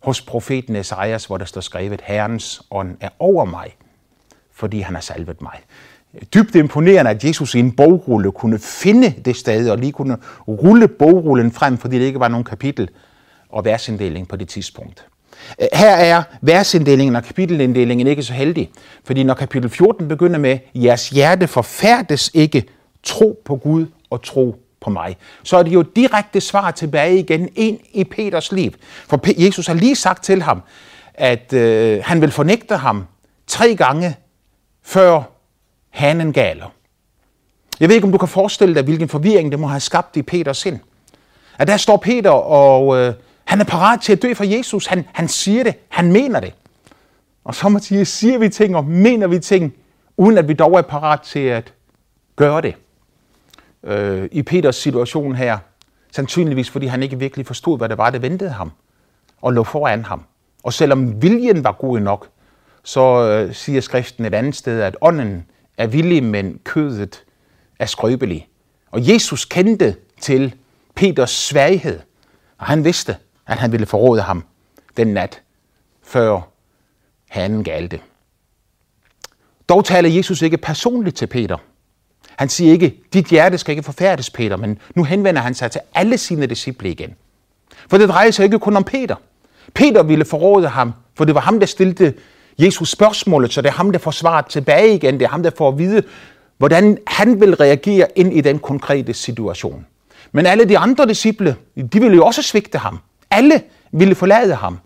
hos 0.01 0.23
profeten 0.23 0.77
Esajas, 0.77 1.25
hvor 1.25 1.39
der 1.39 1.45
står 1.45 1.61
skrevet, 1.61 2.01
Herrens 2.05 2.63
ånd 2.71 2.97
er 3.01 3.09
over 3.19 3.45
mig, 3.45 3.77
fordi 4.55 4.81
han 4.81 4.95
har 4.95 5.03
salvet 5.03 5.43
mig 5.43 5.61
dybt 6.35 6.55
imponerende, 6.55 7.11
at 7.11 7.25
Jesus 7.25 7.55
i 7.55 7.59
en 7.59 7.73
bogrulle 7.73 8.33
kunne 8.33 8.59
finde 8.59 9.15
det 9.25 9.37
sted, 9.37 9.71
og 9.71 9.79
lige 9.79 9.93
kunne 9.93 10.17
rulle 10.49 10.89
bogrullen 10.89 11.53
frem, 11.53 11.79
fordi 11.79 11.99
det 11.99 12.05
ikke 12.05 12.21
var 12.21 12.29
nogen 12.29 12.45
kapitel 12.45 12.89
og 13.49 13.65
versinddeling 13.65 14.29
på 14.29 14.37
det 14.37 14.49
tidspunkt. 14.49 15.07
Øh, 15.61 15.69
her 15.73 15.91
er 15.91 16.23
versinddelingen 16.41 17.17
og 17.17 17.25
kapitelinddelingen 17.25 18.07
ikke 18.07 18.23
så 18.23 18.33
heldig, 18.33 18.71
fordi 19.05 19.23
når 19.23 19.35
kapitel 19.35 19.71
14 19.71 20.09
begynder 20.09 20.39
med, 20.39 20.59
jeres 20.75 21.11
hjerte 21.11 21.47
forfærdes 21.47 22.31
ikke, 22.35 22.65
tro 23.03 23.43
på 23.45 23.57
Gud 23.57 23.87
og 24.11 24.23
tro 24.23 24.57
på 24.81 24.91
mig, 24.91 25.17
så 25.43 25.57
er 25.57 25.63
det 25.63 25.73
jo 25.73 25.83
direkte 25.83 26.41
svar 26.41 26.71
tilbage 26.71 27.19
igen 27.19 27.49
ind 27.55 27.79
i 27.93 28.05
Peters 28.05 28.53
liv. 28.53 28.71
For 29.09 29.43
Jesus 29.45 29.67
har 29.67 29.75
lige 29.75 29.97
sagt 29.97 30.25
til 30.25 30.43
ham, 30.43 30.63
at 31.15 31.53
øh, 31.53 32.03
han 32.05 32.21
vil 32.21 32.31
fornægte 32.31 32.77
ham 32.77 33.07
tre 33.47 33.75
gange, 33.75 34.17
før 34.83 35.32
hanen 35.93 36.33
galer. 36.33 36.67
Jeg 37.81 37.89
ved 37.89 37.97
ikke, 37.97 38.07
om 38.07 38.13
du 38.13 38.19
kan 38.19 38.29
forestille 38.29 38.75
dig, 38.75 38.83
hvilken 38.83 39.09
forvirring 39.09 39.53
det 39.53 39.61
må 39.61 39.67
have 39.67 39.81
skabt 39.81 40.17
i 40.17 40.23
Peters 40.23 40.59
sind. 40.59 40.79
At 41.59 41.69
der 41.69 41.77
står 41.77 41.97
Peter, 41.97 42.31
og 42.31 42.99
øh, 42.99 43.15
han 43.45 43.61
er 43.61 43.65
parat 43.65 44.01
til 44.01 44.13
at 44.13 44.23
dø 44.23 44.35
for 44.35 44.45
Jesus. 44.45 44.87
Han, 44.87 45.05
han 45.13 45.29
siger 45.29 45.65
det. 45.65 45.75
Han 45.89 46.13
mener 46.13 46.41
det. 46.41 46.55
Og 47.45 47.55
så 47.55 47.69
Mathias, 47.69 48.09
siger 48.09 48.39
vi 48.39 48.49
ting 48.49 48.77
og 48.77 48.85
mener 48.85 49.27
vi 49.27 49.39
ting, 49.39 49.75
uden 50.17 50.39
at 50.39 50.49
vi 50.49 50.53
dog 50.53 50.75
er 50.79 50.83
parat 50.83 51.21
til 51.21 51.41
at 51.41 51.75
gøre 52.37 52.61
det. 52.61 52.75
Øh, 53.85 54.29
I 54.33 54.43
Peters 54.43 54.77
situation 54.77 55.35
her, 55.35 55.59
Sandsynligvis 56.13 56.71
fordi 56.71 56.87
han 56.87 57.03
ikke 57.03 57.19
virkelig 57.19 57.47
forstod, 57.47 57.79
hvad 57.79 57.89
det 57.89 57.99
var, 57.99 58.11
der 58.11 58.19
ventede 58.19 58.51
ham 58.51 58.73
og 59.43 59.53
lå 59.53 59.65
foran 59.65 60.05
ham. 60.05 60.25
Og 60.63 60.73
selvom 60.73 61.23
viljen 61.23 61.65
var 61.65 61.73
god 61.73 62.01
nok, 62.01 62.29
så 62.85 63.29
øh, 63.29 63.55
siger 63.55 63.81
skriften 63.81 64.25
et 64.25 64.35
andet 64.35 64.57
sted, 64.57 64.81
at 64.81 64.97
ånden 65.01 65.47
er 65.79 65.87
villig, 65.87 66.25
men 66.25 66.61
kødet 66.65 67.25
er 67.79 67.87
skrøbelig. 67.87 68.49
Og 68.91 69.09
Jesus 69.09 69.45
kendte 69.45 69.97
til 70.21 70.55
Peters 70.95 71.31
svaghed, 71.31 72.01
og 72.59 72.67
han 72.67 72.85
vidste, 72.85 73.17
at 73.47 73.59
han 73.59 73.73
ville 73.73 73.87
forråde 73.87 74.23
ham 74.23 74.45
den 74.97 75.07
nat, 75.07 75.43
før 76.03 76.41
han 77.29 77.63
galte. 77.63 78.01
Dog 79.69 79.85
taler 79.85 80.09
Jesus 80.09 80.43
ikke 80.43 80.57
personligt 80.57 81.17
til 81.17 81.27
Peter. 81.27 81.57
Han 82.37 82.49
siger 82.49 82.73
ikke, 82.73 83.01
dit 83.13 83.27
hjerte 83.27 83.59
skal 83.59 83.73
ikke 83.73 83.83
forfærdes, 83.83 84.31
Peter, 84.31 84.57
men 84.57 84.79
nu 84.95 85.05
henvender 85.05 85.43
han 85.43 85.55
sig 85.55 85.71
til 85.71 85.81
alle 85.95 86.19
sine 86.19 86.47
disciple 86.47 86.91
igen. 86.91 87.15
For 87.91 87.99
det 87.99 88.09
drejer 88.09 88.31
sig 88.31 88.45
ikke 88.45 88.59
kun 88.59 88.77
om 88.77 88.85
Peter. 88.85 89.17
Peter 89.75 90.03
ville 90.03 90.25
forråde 90.25 90.69
ham, 90.69 90.93
for 91.15 91.25
det 91.25 91.35
var 91.35 91.41
ham, 91.41 91.61
der 91.61 91.67
stillede 91.67 92.15
Jesus 92.59 92.91
spørgsmålet, 92.91 93.53
så 93.53 93.63
det 93.63 93.69
er 93.69 93.73
ham, 93.73 93.93
der 93.93 93.99
får 93.99 94.11
svaret 94.11 94.47
tilbage 94.47 94.95
igen. 94.95 95.15
Det 95.15 95.23
er 95.23 95.29
ham, 95.29 95.43
der 95.43 95.51
får 95.57 95.69
at 95.69 95.79
vide, 95.79 96.03
hvordan 96.59 96.99
han 97.07 97.41
vil 97.41 97.55
reagere 97.55 98.07
ind 98.17 98.33
i 98.33 98.41
den 98.41 98.59
konkrete 98.59 99.15
situation. 99.15 99.87
Men 100.33 100.47
alle 100.47 100.65
de 100.65 100.79
andre 100.79 101.07
disciple, 101.07 101.57
de 101.93 102.01
ville 102.01 102.17
jo 102.17 102.25
også 102.25 102.43
svigte 102.43 102.79
ham. 102.79 102.99
Alle 103.31 103.63
ville 103.93 104.15
forlade 104.15 104.55
ham. 104.55 104.79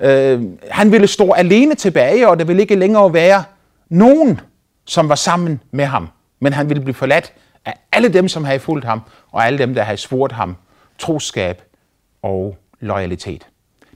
Øh, 0.00 0.42
han 0.70 0.92
ville 0.92 1.06
stå 1.06 1.32
alene 1.32 1.74
tilbage, 1.74 2.28
og 2.28 2.38
der 2.38 2.44
ville 2.44 2.62
ikke 2.62 2.74
længere 2.74 3.12
være 3.12 3.44
nogen, 3.88 4.40
som 4.84 5.08
var 5.08 5.14
sammen 5.14 5.60
med 5.70 5.84
ham. 5.84 6.08
Men 6.40 6.52
han 6.52 6.68
ville 6.68 6.82
blive 6.82 6.94
forladt 6.94 7.32
af 7.64 7.74
alle 7.92 8.08
dem, 8.08 8.28
som 8.28 8.44
havde 8.44 8.58
fulgt 8.58 8.84
ham, 8.84 9.00
og 9.32 9.46
alle 9.46 9.58
dem, 9.58 9.74
der 9.74 9.82
havde 9.82 9.96
spurgt 9.98 10.32
ham 10.32 10.56
troskab 10.98 11.62
og 12.22 12.56
loyalitet. 12.80 13.46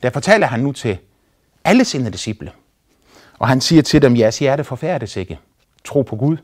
Der 0.02 0.10
fortæller 0.10 0.46
han 0.46 0.60
nu 0.60 0.72
til 0.72 0.98
alle 1.64 1.84
sine 1.84 2.10
disciple. 2.10 2.52
Og 3.38 3.48
han 3.48 3.60
siger 3.60 3.82
til 3.82 4.02
dem, 4.02 4.16
jeres 4.16 4.38
hjerte 4.38 4.64
forfærdes 4.64 5.16
ikke. 5.16 5.38
Tro 5.84 6.02
på 6.02 6.16
Gud 6.16 6.36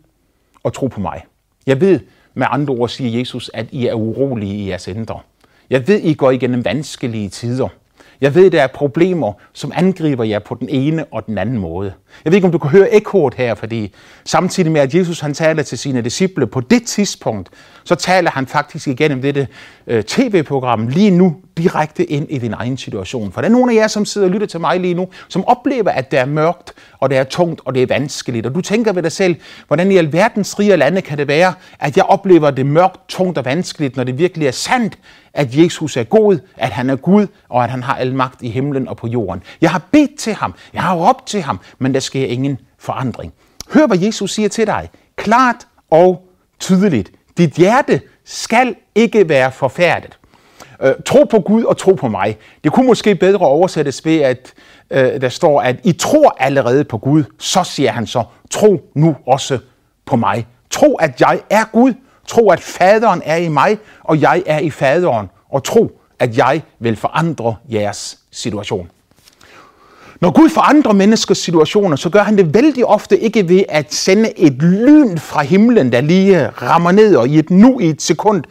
og 0.62 0.72
tro 0.72 0.86
på 0.86 1.00
mig. 1.00 1.24
Jeg 1.66 1.80
ved, 1.80 2.00
med 2.34 2.46
andre 2.50 2.74
ord 2.74 2.88
siger 2.88 3.18
Jesus, 3.18 3.50
at 3.54 3.66
I 3.70 3.86
er 3.86 3.94
urolige 3.94 4.54
i 4.54 4.68
jeres 4.68 4.88
indre. 4.88 5.20
Jeg 5.70 5.88
ved, 5.88 6.00
I 6.00 6.14
går 6.14 6.30
igennem 6.30 6.64
vanskelige 6.64 7.28
tider. 7.28 7.68
Jeg 8.20 8.34
ved, 8.34 8.50
der 8.50 8.62
er 8.62 8.66
problemer, 8.66 9.32
som 9.52 9.72
angriber 9.74 10.24
jer 10.24 10.38
på 10.38 10.54
den 10.54 10.68
ene 10.68 11.04
og 11.04 11.26
den 11.26 11.38
anden 11.38 11.58
måde. 11.58 11.92
Jeg 12.24 12.32
ved 12.32 12.36
ikke, 12.36 12.46
om 12.46 12.52
du 12.52 12.58
kan 12.58 12.70
høre 12.70 12.94
ekkoet 12.94 13.34
her, 13.34 13.54
fordi 13.54 13.94
samtidig 14.24 14.72
med, 14.72 14.80
at 14.80 14.94
Jesus 14.94 15.20
han 15.20 15.34
taler 15.34 15.62
til 15.62 15.78
sine 15.78 16.02
disciple 16.02 16.46
på 16.46 16.60
det 16.60 16.82
tidspunkt, 16.86 17.48
så 17.84 17.94
taler 17.94 18.30
han 18.30 18.46
faktisk 18.46 18.88
igennem 18.88 19.22
dette 19.22 19.48
øh, 19.86 20.02
tv-program 20.02 20.88
lige 20.88 21.10
nu 21.10 21.36
direkte 21.58 22.04
ind 22.04 22.26
i 22.30 22.38
din 22.38 22.52
egen 22.52 22.76
situation. 22.76 23.32
For 23.32 23.40
der 23.40 23.48
er 23.48 23.52
nogle 23.52 23.72
af 23.72 23.76
jer, 23.76 23.86
som 23.86 24.04
sidder 24.04 24.26
og 24.26 24.32
lytter 24.32 24.46
til 24.46 24.60
mig 24.60 24.80
lige 24.80 24.94
nu, 24.94 25.08
som 25.28 25.44
oplever, 25.44 25.90
at 25.90 26.10
det 26.10 26.18
er 26.18 26.24
mørkt, 26.24 26.72
og 27.00 27.10
det 27.10 27.18
er 27.18 27.24
tungt, 27.24 27.60
og 27.64 27.74
det 27.74 27.82
er 27.82 27.86
vanskeligt. 27.86 28.46
Og 28.46 28.54
du 28.54 28.60
tænker 28.60 28.92
ved 28.92 29.02
dig 29.02 29.12
selv, 29.12 29.36
hvordan 29.66 29.92
i 29.92 29.96
alverdens 29.96 30.58
rige 30.58 30.76
lande 30.76 31.00
kan 31.00 31.18
det 31.18 31.28
være, 31.28 31.54
at 31.80 31.96
jeg 31.96 32.04
oplever 32.04 32.50
det 32.50 32.66
mørkt, 32.66 33.00
tungt 33.08 33.38
og 33.38 33.44
vanskeligt, 33.44 33.96
når 33.96 34.04
det 34.04 34.18
virkelig 34.18 34.46
er 34.46 34.52
sandt, 34.52 34.98
at 35.34 35.56
Jesus 35.56 35.96
er 35.96 36.04
god, 36.04 36.38
at 36.56 36.70
han 36.70 36.90
er 36.90 36.96
Gud, 36.96 37.26
og 37.48 37.64
at 37.64 37.70
han 37.70 37.82
har 37.82 37.96
al 37.96 38.14
magt 38.14 38.42
i 38.42 38.50
himlen 38.50 38.88
og 38.88 38.96
på 38.96 39.06
jorden. 39.06 39.42
Jeg 39.60 39.70
har 39.70 39.82
bedt 39.90 40.18
til 40.18 40.34
ham, 40.34 40.54
jeg 40.72 40.82
har 40.82 41.08
råbt 41.08 41.26
til 41.26 41.42
ham, 41.42 41.60
men 41.78 41.94
der 41.94 42.00
sker 42.00 42.26
ingen 42.26 42.58
forandring. 42.78 43.32
Hør, 43.70 43.86
hvad 43.86 43.98
Jesus 43.98 44.32
siger 44.32 44.48
til 44.48 44.66
dig. 44.66 44.88
Klart 45.16 45.66
og 45.90 46.28
tydeligt. 46.60 47.10
Dit 47.38 47.52
hjerte 47.52 48.00
skal 48.24 48.74
ikke 48.94 49.28
være 49.28 49.52
forfærdet. 49.52 50.18
Øh, 50.82 50.92
tro 51.06 51.24
på 51.24 51.40
Gud 51.40 51.64
og 51.64 51.76
tro 51.76 51.92
på 51.92 52.08
mig. 52.08 52.36
Det 52.64 52.72
kunne 52.72 52.86
måske 52.86 53.14
bedre 53.14 53.46
oversættes 53.46 54.04
ved, 54.04 54.20
at 54.20 54.52
øh, 54.90 55.20
der 55.20 55.28
står, 55.28 55.60
at 55.60 55.76
I 55.84 55.92
tror 55.92 56.36
allerede 56.38 56.84
på 56.84 56.98
Gud. 56.98 57.24
Så 57.38 57.64
siger 57.64 57.92
han 57.92 58.06
så, 58.06 58.24
tro 58.50 58.90
nu 58.94 59.16
også 59.26 59.58
på 60.06 60.16
mig. 60.16 60.46
Tro, 60.70 60.94
at 60.94 61.20
jeg 61.20 61.40
er 61.50 61.64
Gud. 61.72 61.92
Tro, 62.28 62.50
at 62.50 62.60
faderen 62.60 63.22
er 63.24 63.36
i 63.36 63.48
mig, 63.48 63.78
og 64.02 64.20
jeg 64.20 64.42
er 64.46 64.58
i 64.58 64.70
faderen. 64.70 65.30
Og 65.50 65.64
tro, 65.64 66.00
at 66.18 66.38
jeg 66.38 66.62
vil 66.78 66.96
forandre 66.96 67.56
jeres 67.72 68.18
situation. 68.32 68.90
Når 70.20 70.30
Gud 70.30 70.48
forandrer 70.48 70.92
menneskers 70.92 71.38
situationer, 71.38 71.96
så 71.96 72.10
gør 72.10 72.22
han 72.22 72.38
det 72.38 72.54
vældig 72.54 72.84
ofte 72.84 73.18
ikke 73.18 73.48
ved 73.48 73.62
at 73.68 73.94
sende 73.94 74.38
et 74.38 74.52
lyn 74.52 75.18
fra 75.18 75.42
himlen, 75.42 75.92
der 75.92 76.00
lige 76.00 76.48
rammer 76.48 76.92
ned 76.92 77.16
og 77.16 77.28
i 77.28 77.38
et 77.38 77.50
nu 77.50 77.80
i 77.80 77.86
et 77.86 78.02
sekund 78.02 78.44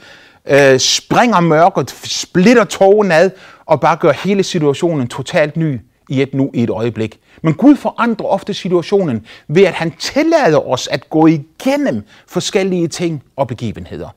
øh, 0.46 0.80
springer 0.80 1.40
mørket, 1.40 1.90
splitter 2.04 2.64
tågen 2.64 3.12
ad 3.12 3.32
og 3.66 3.82
bare 3.82 3.96
gør 3.96 4.12
hele 4.12 4.44
situationen 4.44 5.08
totalt 5.08 5.58
ny 5.58 5.80
i 6.10 6.22
et 6.22 6.34
nu 6.34 6.52
i 6.54 6.64
et 6.64 6.70
øjeblik. 6.70 7.20
Men 7.42 7.54
Gud 7.54 7.76
forandrer 7.76 8.28
ofte 8.28 8.54
situationen 8.54 9.26
ved, 9.48 9.64
at 9.64 9.74
han 9.74 9.94
tillader 10.00 10.70
os 10.70 10.88
at 10.88 11.10
gå 11.10 11.28
igennem 11.28 12.04
forskellige 12.28 12.88
ting 12.88 13.24
og 13.36 13.48
begivenheder. 13.48 14.10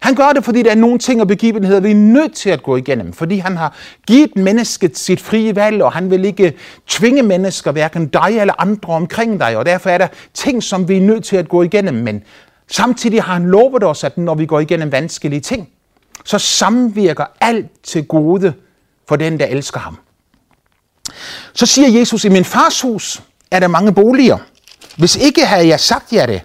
Han 0.00 0.14
gør 0.14 0.32
det, 0.32 0.44
fordi 0.44 0.62
der 0.62 0.70
er 0.70 0.74
nogle 0.74 0.98
ting 0.98 1.20
og 1.20 1.28
begivenheder, 1.28 1.80
vi 1.80 1.90
er 1.90 1.94
nødt 1.94 2.34
til 2.34 2.50
at 2.50 2.62
gå 2.62 2.76
igennem. 2.76 3.12
Fordi 3.12 3.38
han 3.38 3.56
har 3.56 3.76
givet 4.06 4.36
mennesket 4.36 4.98
sit 4.98 5.20
frie 5.20 5.56
valg, 5.56 5.82
og 5.82 5.92
han 5.92 6.10
vil 6.10 6.24
ikke 6.24 6.52
tvinge 6.86 7.22
mennesker, 7.22 7.72
hverken 7.72 8.06
dig 8.06 8.38
eller 8.40 8.54
andre 8.58 8.92
omkring 8.92 9.40
dig. 9.40 9.56
Og 9.56 9.66
derfor 9.66 9.90
er 9.90 9.98
der 9.98 10.08
ting, 10.34 10.62
som 10.62 10.88
vi 10.88 10.96
er 10.96 11.00
nødt 11.00 11.24
til 11.24 11.36
at 11.36 11.48
gå 11.48 11.62
igennem. 11.62 11.94
Men 11.94 12.22
samtidig 12.68 13.22
har 13.22 13.32
han 13.32 13.46
lovet 13.46 13.84
os, 13.84 14.04
at 14.04 14.18
når 14.18 14.34
vi 14.34 14.46
går 14.46 14.60
igennem 14.60 14.92
vanskelige 14.92 15.40
ting, 15.40 15.68
så 16.24 16.38
samvirker 16.38 17.24
alt 17.40 17.66
til 17.82 18.04
gode 18.04 18.52
for 19.08 19.16
den, 19.16 19.38
der 19.38 19.46
elsker 19.46 19.80
ham. 19.80 19.96
Så 21.52 21.66
siger 21.66 21.98
Jesus, 21.98 22.24
i 22.24 22.28
min 22.28 22.44
fars 22.44 22.80
hus 22.80 23.22
er 23.50 23.60
der 23.60 23.68
mange 23.68 23.92
boliger. 23.92 24.38
Hvis 24.96 25.16
ikke 25.16 25.46
havde 25.46 25.68
jeg 25.68 25.80
sagt 25.80 26.12
jer 26.12 26.26
det, 26.26 26.42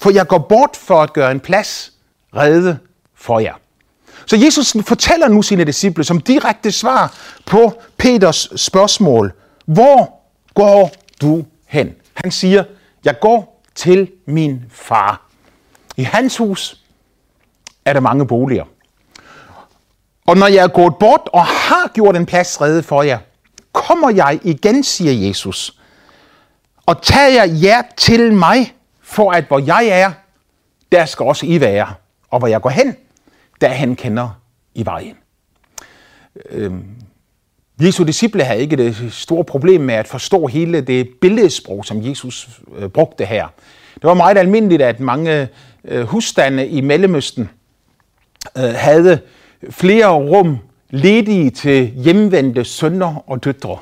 for 0.00 0.10
jeg 0.10 0.26
går 0.26 0.38
bort 0.38 0.76
for 0.76 1.02
at 1.02 1.12
gøre 1.12 1.30
en 1.30 1.40
plads 1.40 1.92
rede 2.36 2.78
for 3.14 3.40
jer. 3.40 3.54
Så 4.26 4.36
Jesus 4.36 4.76
fortæller 4.86 5.28
nu 5.28 5.42
sine 5.42 5.64
disciple 5.64 6.04
som 6.04 6.20
direkte 6.20 6.72
svar 6.72 7.14
på 7.46 7.82
Peters 7.96 8.48
spørgsmål. 8.56 9.32
Hvor 9.66 10.20
går 10.54 10.92
du 11.20 11.44
hen? 11.66 11.94
Han 12.14 12.30
siger, 12.30 12.64
jeg 13.04 13.20
går 13.20 13.62
til 13.74 14.10
min 14.26 14.62
far. 14.70 15.22
I 15.96 16.02
hans 16.02 16.36
hus 16.36 16.80
er 17.84 17.92
der 17.92 18.00
mange 18.00 18.26
boliger. 18.26 18.64
Og 20.26 20.36
når 20.36 20.46
jeg 20.46 20.64
er 20.64 20.68
gået 20.68 20.94
bort 21.00 21.28
og 21.32 21.46
har 21.46 21.90
gjort 21.94 22.16
en 22.16 22.26
plads 22.26 22.60
rede 22.60 22.82
for 22.82 23.02
jer, 23.02 23.18
kommer 23.88 24.10
jeg 24.10 24.40
igen, 24.42 24.82
siger 24.82 25.28
Jesus, 25.28 25.78
og 26.86 27.02
tager 27.02 27.44
jer 27.44 27.82
til 27.96 28.32
mig, 28.32 28.74
for 29.02 29.32
at 29.32 29.44
hvor 29.44 29.58
jeg 29.58 29.86
er, 29.86 30.12
der 30.92 31.04
skal 31.04 31.26
også 31.26 31.46
I 31.46 31.60
være. 31.60 31.94
Og 32.30 32.38
hvor 32.38 32.48
jeg 32.48 32.60
går 32.60 32.70
hen, 32.70 32.96
der 33.60 33.68
han 33.68 33.96
kender 33.96 34.40
i 34.74 34.84
vejen. 34.84 35.16
Øhm, 36.50 36.84
Jesu 37.80 38.04
disciple 38.04 38.44
havde 38.44 38.60
ikke 38.60 38.76
det 38.76 39.12
store 39.12 39.44
problem 39.44 39.80
med 39.80 39.94
at 39.94 40.08
forstå 40.08 40.46
hele 40.46 40.80
det 40.80 41.08
billedsprog, 41.20 41.84
som 41.84 42.02
Jesus 42.02 42.60
øh, 42.76 42.88
brugte 42.88 43.24
her. 43.24 43.48
Det 43.94 44.04
var 44.04 44.14
meget 44.14 44.38
almindeligt, 44.38 44.82
at 44.82 45.00
mange 45.00 45.48
øh, 45.84 46.04
husstande 46.06 46.68
i 46.68 46.80
Mellemøsten 46.80 47.50
øh, 48.58 48.74
havde 48.74 49.20
flere 49.70 50.06
rum 50.06 50.58
ledige 50.94 51.50
til 51.50 51.86
hjemvendte 51.86 52.64
sønner 52.64 53.22
og 53.26 53.44
døtre. 53.44 53.78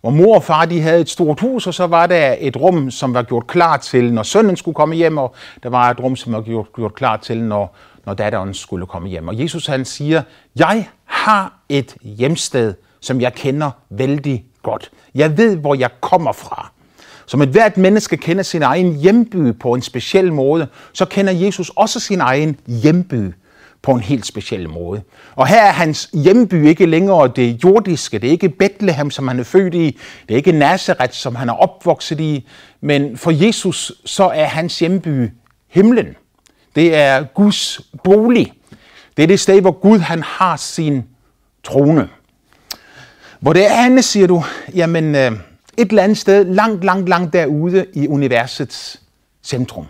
Hvor 0.00 0.10
mor 0.10 0.34
og 0.34 0.42
far 0.42 0.64
de 0.64 0.80
havde 0.80 1.00
et 1.00 1.08
stort 1.10 1.40
hus, 1.40 1.66
og 1.66 1.74
så 1.74 1.86
var 1.86 2.06
der 2.06 2.36
et 2.38 2.56
rum, 2.56 2.90
som 2.90 3.14
var 3.14 3.22
gjort 3.22 3.46
klar 3.46 3.76
til, 3.76 4.12
når 4.12 4.22
sønnen 4.22 4.56
skulle 4.56 4.74
komme 4.74 4.94
hjem, 4.94 5.18
og 5.18 5.34
der 5.62 5.68
var 5.68 5.90
et 5.90 6.00
rum, 6.00 6.16
som 6.16 6.32
var 6.32 6.40
gjort, 6.40 6.66
gjort 6.76 6.94
klar 6.94 7.16
til, 7.16 7.42
når, 7.42 7.76
når 8.06 8.14
datteren 8.14 8.54
skulle 8.54 8.86
komme 8.86 9.08
hjem. 9.08 9.28
Og 9.28 9.40
Jesus 9.40 9.66
han 9.66 9.84
siger, 9.84 10.22
jeg 10.56 10.88
har 11.04 11.54
et 11.68 11.96
hjemsted, 12.02 12.74
som 13.00 13.20
jeg 13.20 13.34
kender 13.34 13.70
vældig 13.90 14.44
godt. 14.62 14.90
Jeg 15.14 15.38
ved, 15.38 15.56
hvor 15.56 15.74
jeg 15.74 15.90
kommer 16.00 16.32
fra. 16.32 16.70
Som 17.26 17.42
et 17.42 17.48
hvert 17.48 17.76
menneske 17.76 18.16
kender 18.16 18.42
sin 18.42 18.62
egen 18.62 18.96
hjemby 18.96 19.58
på 19.58 19.74
en 19.74 19.82
speciel 19.82 20.32
måde, 20.32 20.66
så 20.92 21.04
kender 21.04 21.32
Jesus 21.32 21.70
også 21.76 22.00
sin 22.00 22.20
egen 22.20 22.56
hjemby 22.66 23.32
på 23.82 23.90
en 23.92 24.00
helt 24.00 24.26
speciel 24.26 24.68
måde. 24.68 25.02
Og 25.34 25.46
her 25.46 25.62
er 25.62 25.72
hans 25.72 26.10
hjemby 26.12 26.66
ikke 26.66 26.86
længere 26.86 27.32
det 27.36 27.64
jordiske. 27.64 28.18
Det 28.18 28.26
er 28.28 28.30
ikke 28.30 28.48
Bethlehem, 28.48 29.10
som 29.10 29.28
han 29.28 29.40
er 29.40 29.44
født 29.44 29.74
i. 29.74 29.98
Det 30.28 30.34
er 30.34 30.36
ikke 30.36 30.52
Nazareth, 30.52 31.12
som 31.12 31.34
han 31.34 31.48
er 31.48 31.52
opvokset 31.52 32.20
i. 32.20 32.48
Men 32.80 33.16
for 33.16 33.30
Jesus, 33.30 33.92
så 34.04 34.24
er 34.24 34.44
hans 34.44 34.78
hjemby 34.78 35.30
himlen. 35.68 36.16
Det 36.74 36.94
er 36.94 37.22
Guds 37.22 37.80
bolig. 38.04 38.52
Det 39.16 39.22
er 39.22 39.26
det 39.26 39.40
sted, 39.40 39.60
hvor 39.60 39.80
Gud 39.80 39.98
han 39.98 40.22
har 40.22 40.56
sin 40.56 41.02
trone. 41.64 42.08
Hvor 43.40 43.52
det 43.52 43.66
er 43.66 43.84
andet, 43.84 44.04
siger 44.04 44.26
du? 44.26 44.44
Jamen, 44.74 45.14
øh, 45.14 45.32
et 45.76 45.88
eller 45.88 46.02
andet 46.02 46.18
sted 46.18 46.44
langt, 46.44 46.84
langt, 46.84 47.08
langt 47.08 47.32
derude 47.32 47.86
i 47.94 48.08
universets 48.08 49.00
centrum. 49.42 49.86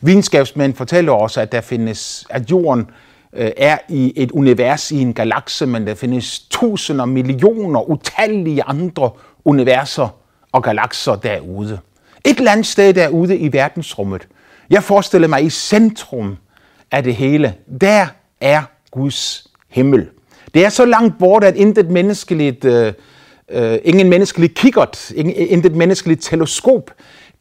Videnskabsmænd 0.00 0.74
fortæller 0.74 1.12
også, 1.12 1.40
at 1.40 1.52
der 1.52 1.60
findes, 1.60 2.26
at 2.30 2.50
jorden 2.50 2.90
øh, 3.32 3.50
er 3.56 3.78
i 3.88 4.12
et 4.16 4.30
univers 4.30 4.90
i 4.90 5.00
en 5.00 5.14
galakse, 5.14 5.66
men 5.66 5.86
der 5.86 5.94
findes 5.94 6.40
tusinder, 6.40 7.04
millioner, 7.04 7.90
utallige 7.90 8.62
andre 8.62 9.10
universer 9.44 10.08
og 10.52 10.62
galakser 10.62 11.16
derude. 11.16 11.78
Et 12.24 12.38
eller 12.38 12.52
andet 12.52 12.66
sted 12.66 12.94
derude 12.94 13.36
i 13.36 13.52
verdensrummet. 13.52 14.28
Jeg 14.70 14.82
forestiller 14.82 15.28
mig 15.28 15.44
i 15.44 15.50
centrum 15.50 16.36
af 16.90 17.02
det 17.02 17.14
hele. 17.14 17.54
Der 17.80 18.06
er 18.40 18.62
Guds 18.90 19.46
himmel. 19.68 20.08
Det 20.54 20.64
er 20.64 20.68
så 20.68 20.84
langt 20.84 21.18
bort, 21.18 21.44
at 21.44 21.56
intet 21.56 21.90
menneskeligt, 21.90 22.64
øh, 22.64 22.92
øh, 23.50 23.78
ingen 23.84 24.08
menneskelig 24.08 24.54
kikkert, 24.54 25.10
intet 25.10 25.76
menneskeligt 25.76 26.22
teleskop 26.22 26.90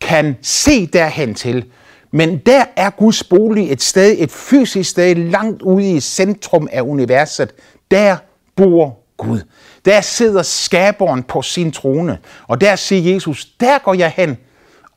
kan 0.01 0.37
se 0.41 0.85
derhen 0.85 1.35
til. 1.35 1.65
Men 2.11 2.37
der 2.37 2.63
er 2.75 2.89
Guds 2.89 3.23
bolig 3.23 3.71
et 3.71 3.81
sted, 3.81 4.15
et 4.19 4.31
fysisk 4.31 4.89
sted, 4.89 5.15
langt 5.15 5.61
ude 5.61 5.91
i 5.91 5.99
centrum 5.99 6.67
af 6.71 6.81
universet. 6.81 7.53
Der 7.91 8.17
bor 8.55 8.97
Gud. 9.17 9.39
Der 9.85 10.01
sidder 10.01 10.41
skaberen 10.41 11.23
på 11.23 11.41
sin 11.41 11.71
trone. 11.71 12.17
Og 12.47 12.61
der 12.61 12.75
siger 12.75 13.13
Jesus, 13.13 13.45
der 13.59 13.77
går 13.77 13.93
jeg 13.93 14.13
hen, 14.15 14.37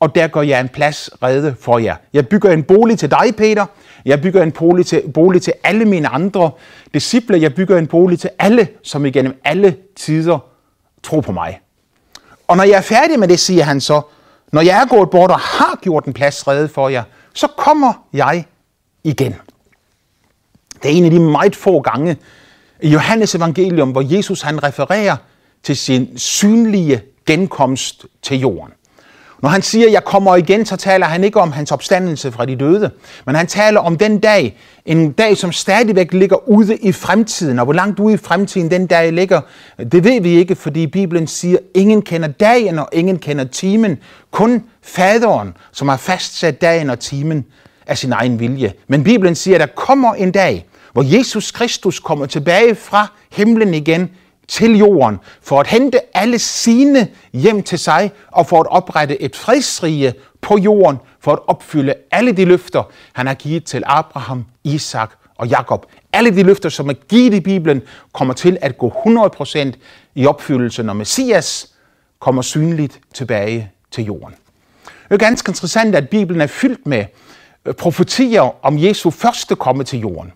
og 0.00 0.14
der 0.14 0.28
går 0.28 0.42
jeg 0.42 0.60
en 0.60 0.68
plads 0.68 1.10
redde 1.22 1.54
for 1.60 1.78
jer. 1.78 1.96
Jeg 2.12 2.28
bygger 2.28 2.50
en 2.50 2.62
bolig 2.62 2.98
til 2.98 3.10
dig, 3.10 3.36
Peter. 3.36 3.66
Jeg 4.04 4.22
bygger 4.22 4.42
en 4.42 4.52
bolig 4.52 4.86
til, 4.86 5.02
bolig 5.14 5.42
til 5.42 5.52
alle 5.64 5.84
mine 5.84 6.08
andre 6.08 6.50
disciple. 6.94 7.40
Jeg 7.40 7.54
bygger 7.54 7.78
en 7.78 7.86
bolig 7.86 8.18
til 8.18 8.30
alle, 8.38 8.68
som 8.82 9.06
igennem 9.06 9.40
alle 9.44 9.76
tider 9.96 10.38
tror 11.02 11.20
på 11.20 11.32
mig. 11.32 11.60
Og 12.48 12.56
når 12.56 12.64
jeg 12.64 12.76
er 12.76 12.80
færdig 12.80 13.18
med 13.18 13.28
det, 13.28 13.38
siger 13.38 13.64
han 13.64 13.80
så, 13.80 14.00
når 14.52 14.60
jeg 14.60 14.82
er 14.82 14.86
gået 14.86 15.10
bort 15.10 15.30
og 15.30 15.38
har 15.38 15.78
gjort 15.82 16.04
en 16.04 16.12
plads 16.12 16.48
rede 16.48 16.68
for 16.68 16.88
jer, 16.88 17.02
så 17.34 17.46
kommer 17.46 17.92
jeg 18.12 18.44
igen. 19.04 19.34
Det 20.82 20.92
er 20.92 20.96
en 20.96 21.04
af 21.04 21.10
de 21.10 21.20
meget 21.20 21.56
få 21.56 21.80
gange 21.80 22.16
i 22.82 22.88
Johannes 22.88 23.34
evangelium, 23.34 23.90
hvor 23.90 24.14
Jesus 24.16 24.42
han 24.42 24.62
refererer 24.62 25.16
til 25.62 25.76
sin 25.76 26.18
synlige 26.18 27.02
genkomst 27.26 28.06
til 28.22 28.40
jorden. 28.40 28.72
Når 29.42 29.48
han 29.48 29.62
siger, 29.62 29.90
jeg 29.90 30.04
kommer 30.04 30.36
igen, 30.36 30.66
så 30.66 30.76
taler 30.76 31.06
han 31.06 31.24
ikke 31.24 31.40
om 31.40 31.52
hans 31.52 31.72
opstandelse 31.72 32.32
fra 32.32 32.46
de 32.46 32.56
døde, 32.56 32.90
men 33.26 33.34
han 33.34 33.46
taler 33.46 33.80
om 33.80 33.98
den 33.98 34.18
dag, 34.18 34.58
en 34.86 35.12
dag, 35.12 35.36
som 35.36 35.52
stadigvæk 35.52 36.12
ligger 36.12 36.48
ude 36.48 36.76
i 36.76 36.92
fremtiden. 36.92 37.58
Og 37.58 37.64
hvor 37.64 37.72
langt 37.72 38.00
ude 38.00 38.14
i 38.14 38.16
fremtiden 38.16 38.70
den 38.70 38.86
dag 38.86 39.12
ligger, 39.12 39.40
det 39.92 40.04
ved 40.04 40.20
vi 40.20 40.30
ikke, 40.30 40.54
fordi 40.54 40.86
Bibelen 40.86 41.26
siger, 41.26 41.58
ingen 41.74 42.02
kender 42.02 42.28
dagen 42.28 42.78
og 42.78 42.88
ingen 42.92 43.18
kender 43.18 43.44
timen. 43.44 43.98
Kun 44.30 44.62
faderen, 44.82 45.54
som 45.72 45.88
har 45.88 45.96
fastsat 45.96 46.60
dagen 46.60 46.90
og 46.90 46.98
timen 46.98 47.44
af 47.86 47.98
sin 47.98 48.12
egen 48.12 48.40
vilje. 48.40 48.72
Men 48.88 49.04
Bibelen 49.04 49.34
siger, 49.34 49.54
at 49.54 49.60
der 49.60 49.74
kommer 49.76 50.14
en 50.14 50.32
dag, 50.32 50.66
hvor 50.92 51.16
Jesus 51.16 51.50
Kristus 51.50 52.00
kommer 52.00 52.26
tilbage 52.26 52.74
fra 52.74 53.06
himlen 53.32 53.74
igen 53.74 54.10
til 54.52 54.78
jorden 54.78 55.18
for 55.42 55.60
at 55.60 55.66
hente 55.66 56.16
alle 56.16 56.38
sine 56.38 57.08
hjem 57.32 57.62
til 57.62 57.78
sig 57.78 58.10
og 58.30 58.46
for 58.46 58.60
at 58.60 58.66
oprette 58.66 59.22
et 59.22 59.36
fredsrige 59.36 60.14
på 60.40 60.58
jorden 60.58 60.98
for 61.20 61.32
at 61.32 61.38
opfylde 61.46 61.94
alle 62.10 62.32
de 62.32 62.44
løfter, 62.44 62.82
han 63.12 63.26
har 63.26 63.34
givet 63.34 63.64
til 63.64 63.82
Abraham, 63.86 64.44
Isak 64.64 65.10
og 65.38 65.48
Jakob. 65.48 65.86
Alle 66.12 66.36
de 66.36 66.42
løfter, 66.42 66.68
som 66.68 66.88
er 66.88 66.92
givet 66.92 67.34
i 67.34 67.40
Bibelen, 67.40 67.82
kommer 68.12 68.34
til 68.34 68.58
at 68.60 68.78
gå 68.78 68.92
100% 69.06 69.72
i 70.14 70.26
opfyldelse, 70.26 70.82
når 70.82 70.92
Messias 70.92 71.72
kommer 72.18 72.42
synligt 72.42 73.00
tilbage 73.14 73.70
til 73.90 74.04
jorden. 74.04 74.34
Det 74.84 75.14
er 75.14 75.16
ganske 75.16 75.50
interessant, 75.50 75.94
at 75.94 76.08
Bibelen 76.08 76.40
er 76.40 76.46
fyldt 76.46 76.86
med 76.86 77.04
profetier 77.78 78.64
om 78.64 78.78
Jesu 78.78 79.10
første 79.10 79.56
komme 79.56 79.84
til 79.84 80.00
jorden. 80.00 80.32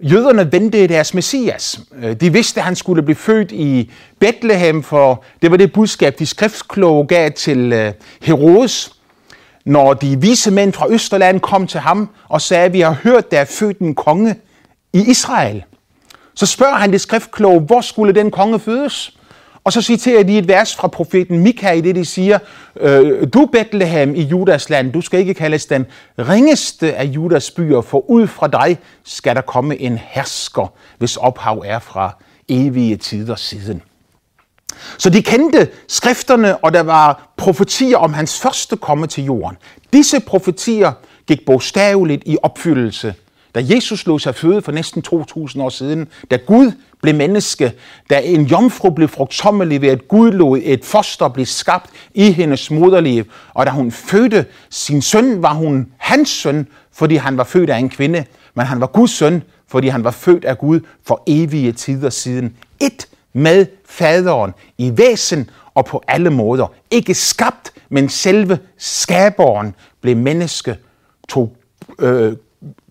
Jøderne 0.00 0.52
ventede 0.52 0.88
deres 0.88 1.14
messias. 1.14 1.80
Øh, 2.02 2.20
de 2.20 2.32
vidste, 2.32 2.60
at 2.60 2.64
han 2.64 2.76
skulle 2.76 3.02
blive 3.02 3.16
født 3.16 3.52
i 3.52 3.90
Bethlehem, 4.20 4.82
for 4.82 5.24
det 5.42 5.50
var 5.50 5.56
det 5.56 5.72
budskab, 5.72 6.18
de 6.18 6.26
skriftkloge 6.26 7.06
gav 7.06 7.30
til 7.30 7.72
øh, 7.72 7.92
Herodes, 8.22 8.92
når 9.66 9.94
de 9.94 10.20
vise 10.20 10.50
mænd 10.50 10.72
fra 10.72 10.90
Østerland 10.90 11.40
kom 11.40 11.66
til 11.66 11.80
ham 11.80 12.08
og 12.28 12.40
sagde, 12.40 12.64
at 12.64 12.72
vi 12.72 12.80
har 12.80 12.92
hørt, 13.02 13.30
der 13.30 13.40
er 13.40 13.44
født 13.44 13.78
en 13.78 13.94
konge 13.94 14.34
i 14.92 15.10
Israel. 15.10 15.64
Så 16.34 16.46
spørger 16.46 16.74
han 16.74 16.92
det 16.92 17.00
skriftkloge, 17.00 17.60
hvor 17.60 17.80
skulle 17.80 18.12
den 18.12 18.30
konge 18.30 18.60
fødes? 18.60 19.15
Og 19.66 19.72
så 19.72 19.82
citerer 19.82 20.22
de 20.22 20.38
et 20.38 20.48
vers 20.48 20.76
fra 20.76 20.88
profeten 20.88 21.38
Mika 21.38 21.70
i 21.72 21.80
det, 21.80 21.94
de 21.94 22.04
siger, 22.04 22.38
øh, 22.80 23.26
du 23.34 23.48
Bethlehem 23.52 24.14
i 24.14 24.22
Judas 24.22 24.70
land, 24.70 24.92
du 24.92 25.00
skal 25.00 25.20
ikke 25.20 25.34
kaldes 25.34 25.66
den 25.66 25.86
ringeste 26.18 26.94
af 26.94 27.04
Judas 27.04 27.50
byer, 27.50 27.80
for 27.80 28.10
ud 28.10 28.26
fra 28.26 28.48
dig 28.48 28.78
skal 29.04 29.36
der 29.36 29.40
komme 29.40 29.80
en 29.80 29.98
hersker, 30.02 30.72
hvis 30.98 31.16
ophav 31.16 31.62
er 31.66 31.78
fra 31.78 32.16
evige 32.48 32.96
tider 32.96 33.36
siden. 33.36 33.82
Så 34.98 35.10
de 35.10 35.22
kendte 35.22 35.68
skrifterne, 35.88 36.56
og 36.56 36.72
der 36.72 36.82
var 36.82 37.32
profetier 37.36 37.96
om 37.96 38.14
hans 38.14 38.40
første 38.40 38.76
komme 38.76 39.06
til 39.06 39.24
jorden. 39.24 39.56
Disse 39.92 40.20
profetier 40.20 40.92
gik 41.26 41.46
bogstaveligt 41.46 42.22
i 42.26 42.36
opfyldelse 42.42 43.14
da 43.56 43.64
Jesus 43.74 44.06
lå 44.06 44.18
sig 44.18 44.34
føde 44.34 44.62
for 44.62 44.72
næsten 44.72 45.02
2000 45.02 45.62
år 45.62 45.68
siden, 45.68 46.08
da 46.30 46.36
Gud 46.36 46.72
blev 47.06 47.14
menneske, 47.16 47.72
da 48.10 48.20
en 48.24 48.42
jomfru 48.42 48.90
blev 48.90 49.08
frugtsommelig 49.08 49.82
ved, 49.82 49.88
at 49.88 50.08
Gud 50.08 50.32
lod 50.32 50.60
et 50.62 50.84
foster 50.84 51.28
blive 51.28 51.46
skabt 51.46 51.90
i 52.14 52.32
hendes 52.32 52.70
moderliv, 52.70 53.24
og 53.54 53.66
da 53.66 53.70
hun 53.70 53.90
fødte 53.90 54.46
sin 54.70 55.02
søn, 55.02 55.42
var 55.42 55.54
hun 55.54 55.86
hans 55.96 56.28
søn, 56.28 56.66
fordi 56.92 57.16
han 57.16 57.36
var 57.36 57.44
født 57.44 57.70
af 57.70 57.78
en 57.78 57.88
kvinde, 57.88 58.24
men 58.54 58.66
han 58.66 58.80
var 58.80 58.86
Guds 58.86 59.10
søn, 59.10 59.42
fordi 59.68 59.88
han 59.88 60.04
var 60.04 60.10
født 60.10 60.44
af 60.44 60.58
Gud 60.58 60.80
for 61.06 61.22
evige 61.26 61.72
tider 61.72 62.10
siden. 62.10 62.56
Et 62.80 63.08
med 63.32 63.66
faderen 63.84 64.54
i 64.78 64.92
væsen 64.96 65.50
og 65.74 65.84
på 65.84 66.02
alle 66.08 66.30
måder. 66.30 66.72
Ikke 66.90 67.14
skabt, 67.14 67.72
men 67.88 68.08
selve 68.08 68.58
skaberen 68.78 69.74
blev 70.00 70.16
menneske, 70.16 70.76
tog, 71.28 71.56
øh, 71.98 72.32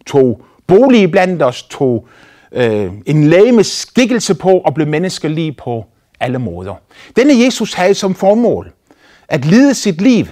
tog 0.06 0.42
bolig 0.68 1.12
blandt 1.12 1.42
os, 1.42 1.64
tog 1.64 2.08
øh, 2.56 2.92
en 3.06 3.28
lame 3.28 3.64
skikkelse 3.64 4.36
på 4.36 4.50
og 4.50 4.74
blev 4.74 4.88
menneskelig 4.88 5.58
på 5.58 5.86
alle 6.20 6.40
måder. 6.40 6.76
Denne 7.16 7.44
Jesus 7.46 7.74
havde 7.74 7.94
som 7.94 8.16
formål 8.16 8.72
at 9.28 9.46
lide 9.46 9.74
sit 9.74 10.02
liv, 10.02 10.26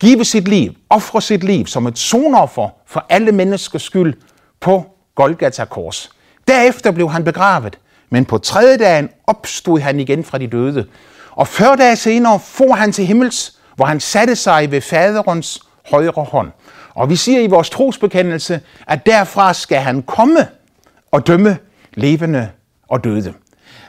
give 0.00 0.24
sit 0.24 0.48
liv, 0.48 0.72
ofre 0.90 1.22
sit 1.22 1.44
liv 1.44 1.66
som 1.66 1.86
et 1.86 1.98
sonoffer 1.98 2.68
for 2.86 3.06
alle 3.08 3.32
menneskers 3.32 3.82
skyld 3.82 4.14
på 4.60 4.84
Golgata 5.14 5.64
kors. 5.64 6.10
Derefter 6.48 6.90
blev 6.90 7.10
han 7.10 7.24
begravet, 7.24 7.78
men 8.10 8.24
på 8.24 8.38
tredje 8.38 8.78
dagen 8.78 9.08
opstod 9.26 9.80
han 9.80 10.00
igen 10.00 10.24
fra 10.24 10.38
de 10.38 10.46
døde. 10.46 10.86
Og 11.30 11.48
40 11.48 11.76
dage 11.76 11.96
senere 11.96 12.40
for 12.40 12.74
han 12.74 12.92
til 12.92 13.06
himmels, 13.06 13.58
hvor 13.76 13.84
han 13.84 14.00
satte 14.00 14.36
sig 14.36 14.70
ved 14.70 14.80
faderens 14.80 15.60
højre 15.90 16.24
hånd. 16.24 16.50
Og 16.94 17.10
vi 17.10 17.16
siger 17.16 17.40
i 17.40 17.46
vores 17.46 17.70
trosbekendelse, 17.70 18.60
at 18.86 19.06
derfra 19.06 19.54
skal 19.54 19.78
han 19.78 20.02
komme 20.02 20.46
og 21.16 21.26
dømme 21.26 21.58
levende 21.94 22.50
og 22.88 23.04
døde. 23.04 23.34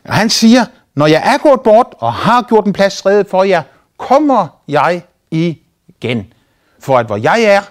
Og 0.04 0.14
han 0.14 0.30
siger, 0.30 0.66
når 0.96 1.08
jeg 1.08 1.34
er 1.34 1.38
gået 1.38 1.62
bort 1.62 1.88
og 2.00 2.14
har 2.14 2.42
gjort 2.42 2.66
en 2.66 2.74
plads 2.74 3.06
reddet 3.06 3.30
for 3.30 3.44
jer, 3.44 3.64
kommer 3.98 4.48
jeg 4.68 5.02
igen. 5.32 6.34
For 6.80 6.98
at 6.98 7.06
hvor 7.06 7.18
jeg 7.18 7.44
er, 7.44 7.62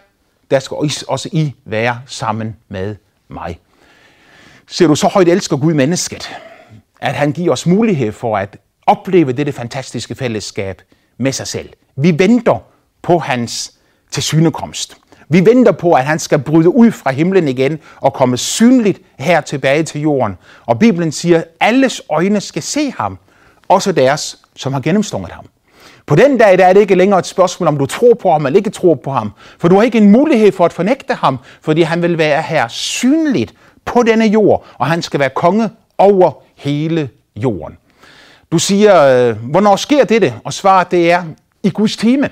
der 0.50 0.58
skal 0.58 0.76
også 1.08 1.28
I 1.32 1.54
være 1.64 2.00
sammen 2.06 2.56
med 2.68 2.96
mig. 3.28 3.58
Ser 4.66 4.86
du 4.86 4.94
så 4.94 5.08
højt 5.08 5.28
elsker 5.28 5.56
Gud 5.56 5.74
mennesket, 5.74 6.36
at 7.00 7.14
han 7.14 7.32
giver 7.32 7.52
os 7.52 7.66
mulighed 7.66 8.12
for 8.12 8.36
at 8.36 8.56
opleve 8.86 9.32
dette 9.32 9.52
fantastiske 9.52 10.14
fællesskab 10.14 10.82
med 11.18 11.32
sig 11.32 11.46
selv. 11.46 11.68
Vi 11.96 12.18
venter 12.18 12.58
på 13.02 13.18
hans 13.18 13.72
tilsynekomst. 14.10 14.96
Vi 15.28 15.46
venter 15.46 15.72
på, 15.72 15.92
at 15.92 16.04
han 16.04 16.18
skal 16.18 16.38
bryde 16.38 16.68
ud 16.68 16.90
fra 16.90 17.10
himlen 17.10 17.48
igen 17.48 17.78
og 18.00 18.12
komme 18.12 18.36
synligt 18.36 19.00
her 19.18 19.40
tilbage 19.40 19.82
til 19.82 20.00
jorden. 20.00 20.36
Og 20.66 20.78
Bibelen 20.78 21.12
siger, 21.12 21.38
at 21.38 21.44
alles 21.60 22.02
øjne 22.10 22.40
skal 22.40 22.62
se 22.62 22.92
ham, 22.98 23.18
også 23.68 23.92
deres, 23.92 24.38
som 24.56 24.72
har 24.72 24.80
gennemstunget 24.80 25.32
ham. 25.32 25.44
På 26.06 26.16
den 26.16 26.38
dag 26.38 26.58
der 26.58 26.66
er 26.66 26.72
det 26.72 26.80
ikke 26.80 26.94
længere 26.94 27.18
et 27.18 27.26
spørgsmål, 27.26 27.68
om 27.68 27.78
du 27.78 27.86
tror 27.86 28.14
på 28.14 28.30
ham 28.32 28.46
eller 28.46 28.56
ikke 28.56 28.70
tror 28.70 28.94
på 28.94 29.10
ham. 29.10 29.32
For 29.58 29.68
du 29.68 29.74
har 29.74 29.82
ikke 29.82 29.98
en 29.98 30.10
mulighed 30.10 30.52
for 30.52 30.64
at 30.64 30.72
fornægte 30.72 31.14
ham, 31.14 31.38
fordi 31.62 31.82
han 31.82 32.02
vil 32.02 32.18
være 32.18 32.42
her 32.42 32.68
synligt 32.68 33.54
på 33.84 34.02
denne 34.02 34.24
jord, 34.24 34.64
og 34.78 34.86
han 34.86 35.02
skal 35.02 35.20
være 35.20 35.30
konge 35.30 35.70
over 35.98 36.32
hele 36.56 37.08
jorden. 37.36 37.76
Du 38.52 38.58
siger, 38.58 39.02
øh, 39.02 39.36
hvornår 39.50 39.76
sker 39.76 40.04
dette? 40.04 40.34
Og 40.44 40.52
svaret 40.52 40.90
det 40.90 41.12
er 41.12 41.22
i 41.62 41.70
Guds 41.70 41.96
time. 41.96 42.30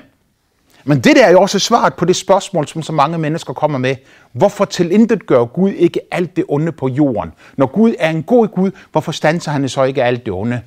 Men 0.84 1.00
det 1.00 1.16
der 1.16 1.26
er 1.26 1.30
jo 1.30 1.40
også 1.40 1.58
svaret 1.58 1.94
på 1.94 2.04
det 2.04 2.16
spørgsmål, 2.16 2.68
som 2.68 2.82
så 2.82 2.92
mange 2.92 3.18
mennesker 3.18 3.52
kommer 3.52 3.78
med. 3.78 3.96
Hvorfor 4.32 4.64
tilintet 4.64 5.26
gør 5.26 5.44
Gud 5.44 5.70
ikke 5.70 6.00
alt 6.10 6.36
det 6.36 6.44
onde 6.48 6.72
på 6.72 6.88
jorden? 6.88 7.32
Når 7.56 7.66
Gud 7.66 7.94
er 7.98 8.10
en 8.10 8.22
god 8.22 8.48
Gud, 8.48 8.70
hvorfor 8.92 9.12
stanser 9.12 9.52
han 9.52 9.68
så 9.68 9.82
ikke 9.82 10.04
alt 10.04 10.26
det 10.26 10.34
onde? 10.34 10.60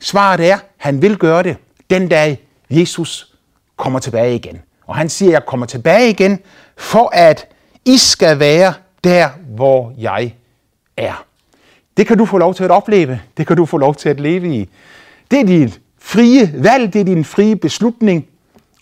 Svaret 0.00 0.50
er, 0.50 0.58
han 0.76 1.02
vil 1.02 1.16
gøre 1.16 1.42
det 1.42 1.56
den 1.90 2.08
dag 2.08 2.40
Jesus 2.70 3.34
kommer 3.76 3.98
tilbage 3.98 4.34
igen. 4.34 4.60
Og 4.86 4.96
han 4.96 5.08
siger, 5.08 5.32
jeg 5.32 5.46
kommer 5.46 5.66
tilbage 5.66 6.10
igen, 6.10 6.38
for 6.76 7.10
at 7.12 7.46
I 7.84 7.96
skal 7.96 8.38
være 8.38 8.74
der, 9.04 9.28
hvor 9.54 9.92
jeg 9.98 10.34
er. 10.96 11.24
Det 11.96 12.06
kan 12.06 12.18
du 12.18 12.24
få 12.24 12.38
lov 12.38 12.54
til 12.54 12.64
at 12.64 12.70
opleve. 12.70 13.20
Det 13.36 13.46
kan 13.46 13.56
du 13.56 13.66
få 13.66 13.78
lov 13.78 13.94
til 13.94 14.08
at 14.08 14.20
leve 14.20 14.56
i. 14.56 14.68
Det 15.30 15.40
er 15.40 15.44
dit 15.44 15.80
frie 15.98 16.54
valg, 16.54 16.92
det 16.92 17.00
er 17.00 17.04
din 17.04 17.24
frie 17.24 17.56
beslutning, 17.56 18.26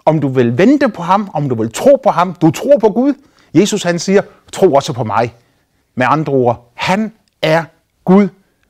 om 0.07 0.21
du 0.21 0.29
vil 0.29 0.59
vente 0.59 0.89
på 0.89 1.03
ham, 1.03 1.31
om 1.35 1.49
du 1.49 1.55
vil 1.55 1.73
tro 1.73 1.97
på 2.03 2.11
ham. 2.11 2.35
Du 2.35 2.51
tror 2.51 2.79
på 2.79 2.89
Gud. 2.89 3.15
Jesus 3.55 3.83
han 3.83 3.99
siger, 3.99 4.23
tro 4.53 4.73
også 4.73 4.93
på 4.93 5.05
mig. 5.05 5.35
Med 5.95 6.07
andre 6.11 6.33
ord, 6.33 6.73
han 6.75 7.13
er 7.43 7.65
Gud 8.05 8.29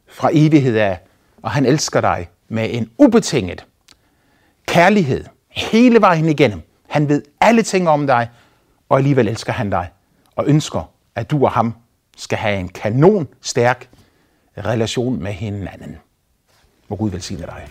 fra 0.09 0.31
evighed 0.33 0.77
af, 0.77 1.01
og 1.43 1.51
han 1.51 1.67
elsker 1.67 2.01
dig 2.01 2.29
med 2.49 2.69
en 2.71 2.91
ubetinget 2.99 3.67
kærlighed 4.67 5.25
hele 5.49 6.01
vejen 6.01 6.29
igennem. 6.29 6.63
Han 6.89 7.09
ved 7.09 7.23
alle 7.41 7.63
ting 7.63 7.89
om 7.89 8.07
dig, 8.07 8.31
og 8.89 8.99
alligevel 8.99 9.29
elsker 9.29 9.53
han 9.53 9.71
dig 9.71 9.91
og 10.37 10.45
ønsker, 10.47 10.91
at 11.15 11.31
du 11.31 11.45
og 11.45 11.53
ham 11.53 11.75
skal 12.17 12.39
have 12.39 12.61
en 12.61 12.69
kanon 12.69 13.29
stærk 13.41 13.89
relation 14.59 15.23
med 15.23 15.33
hinanden. 15.33 15.97
Må 16.89 16.97
Gud 16.97 17.11
velsigne 17.11 17.43
dig. 17.43 17.69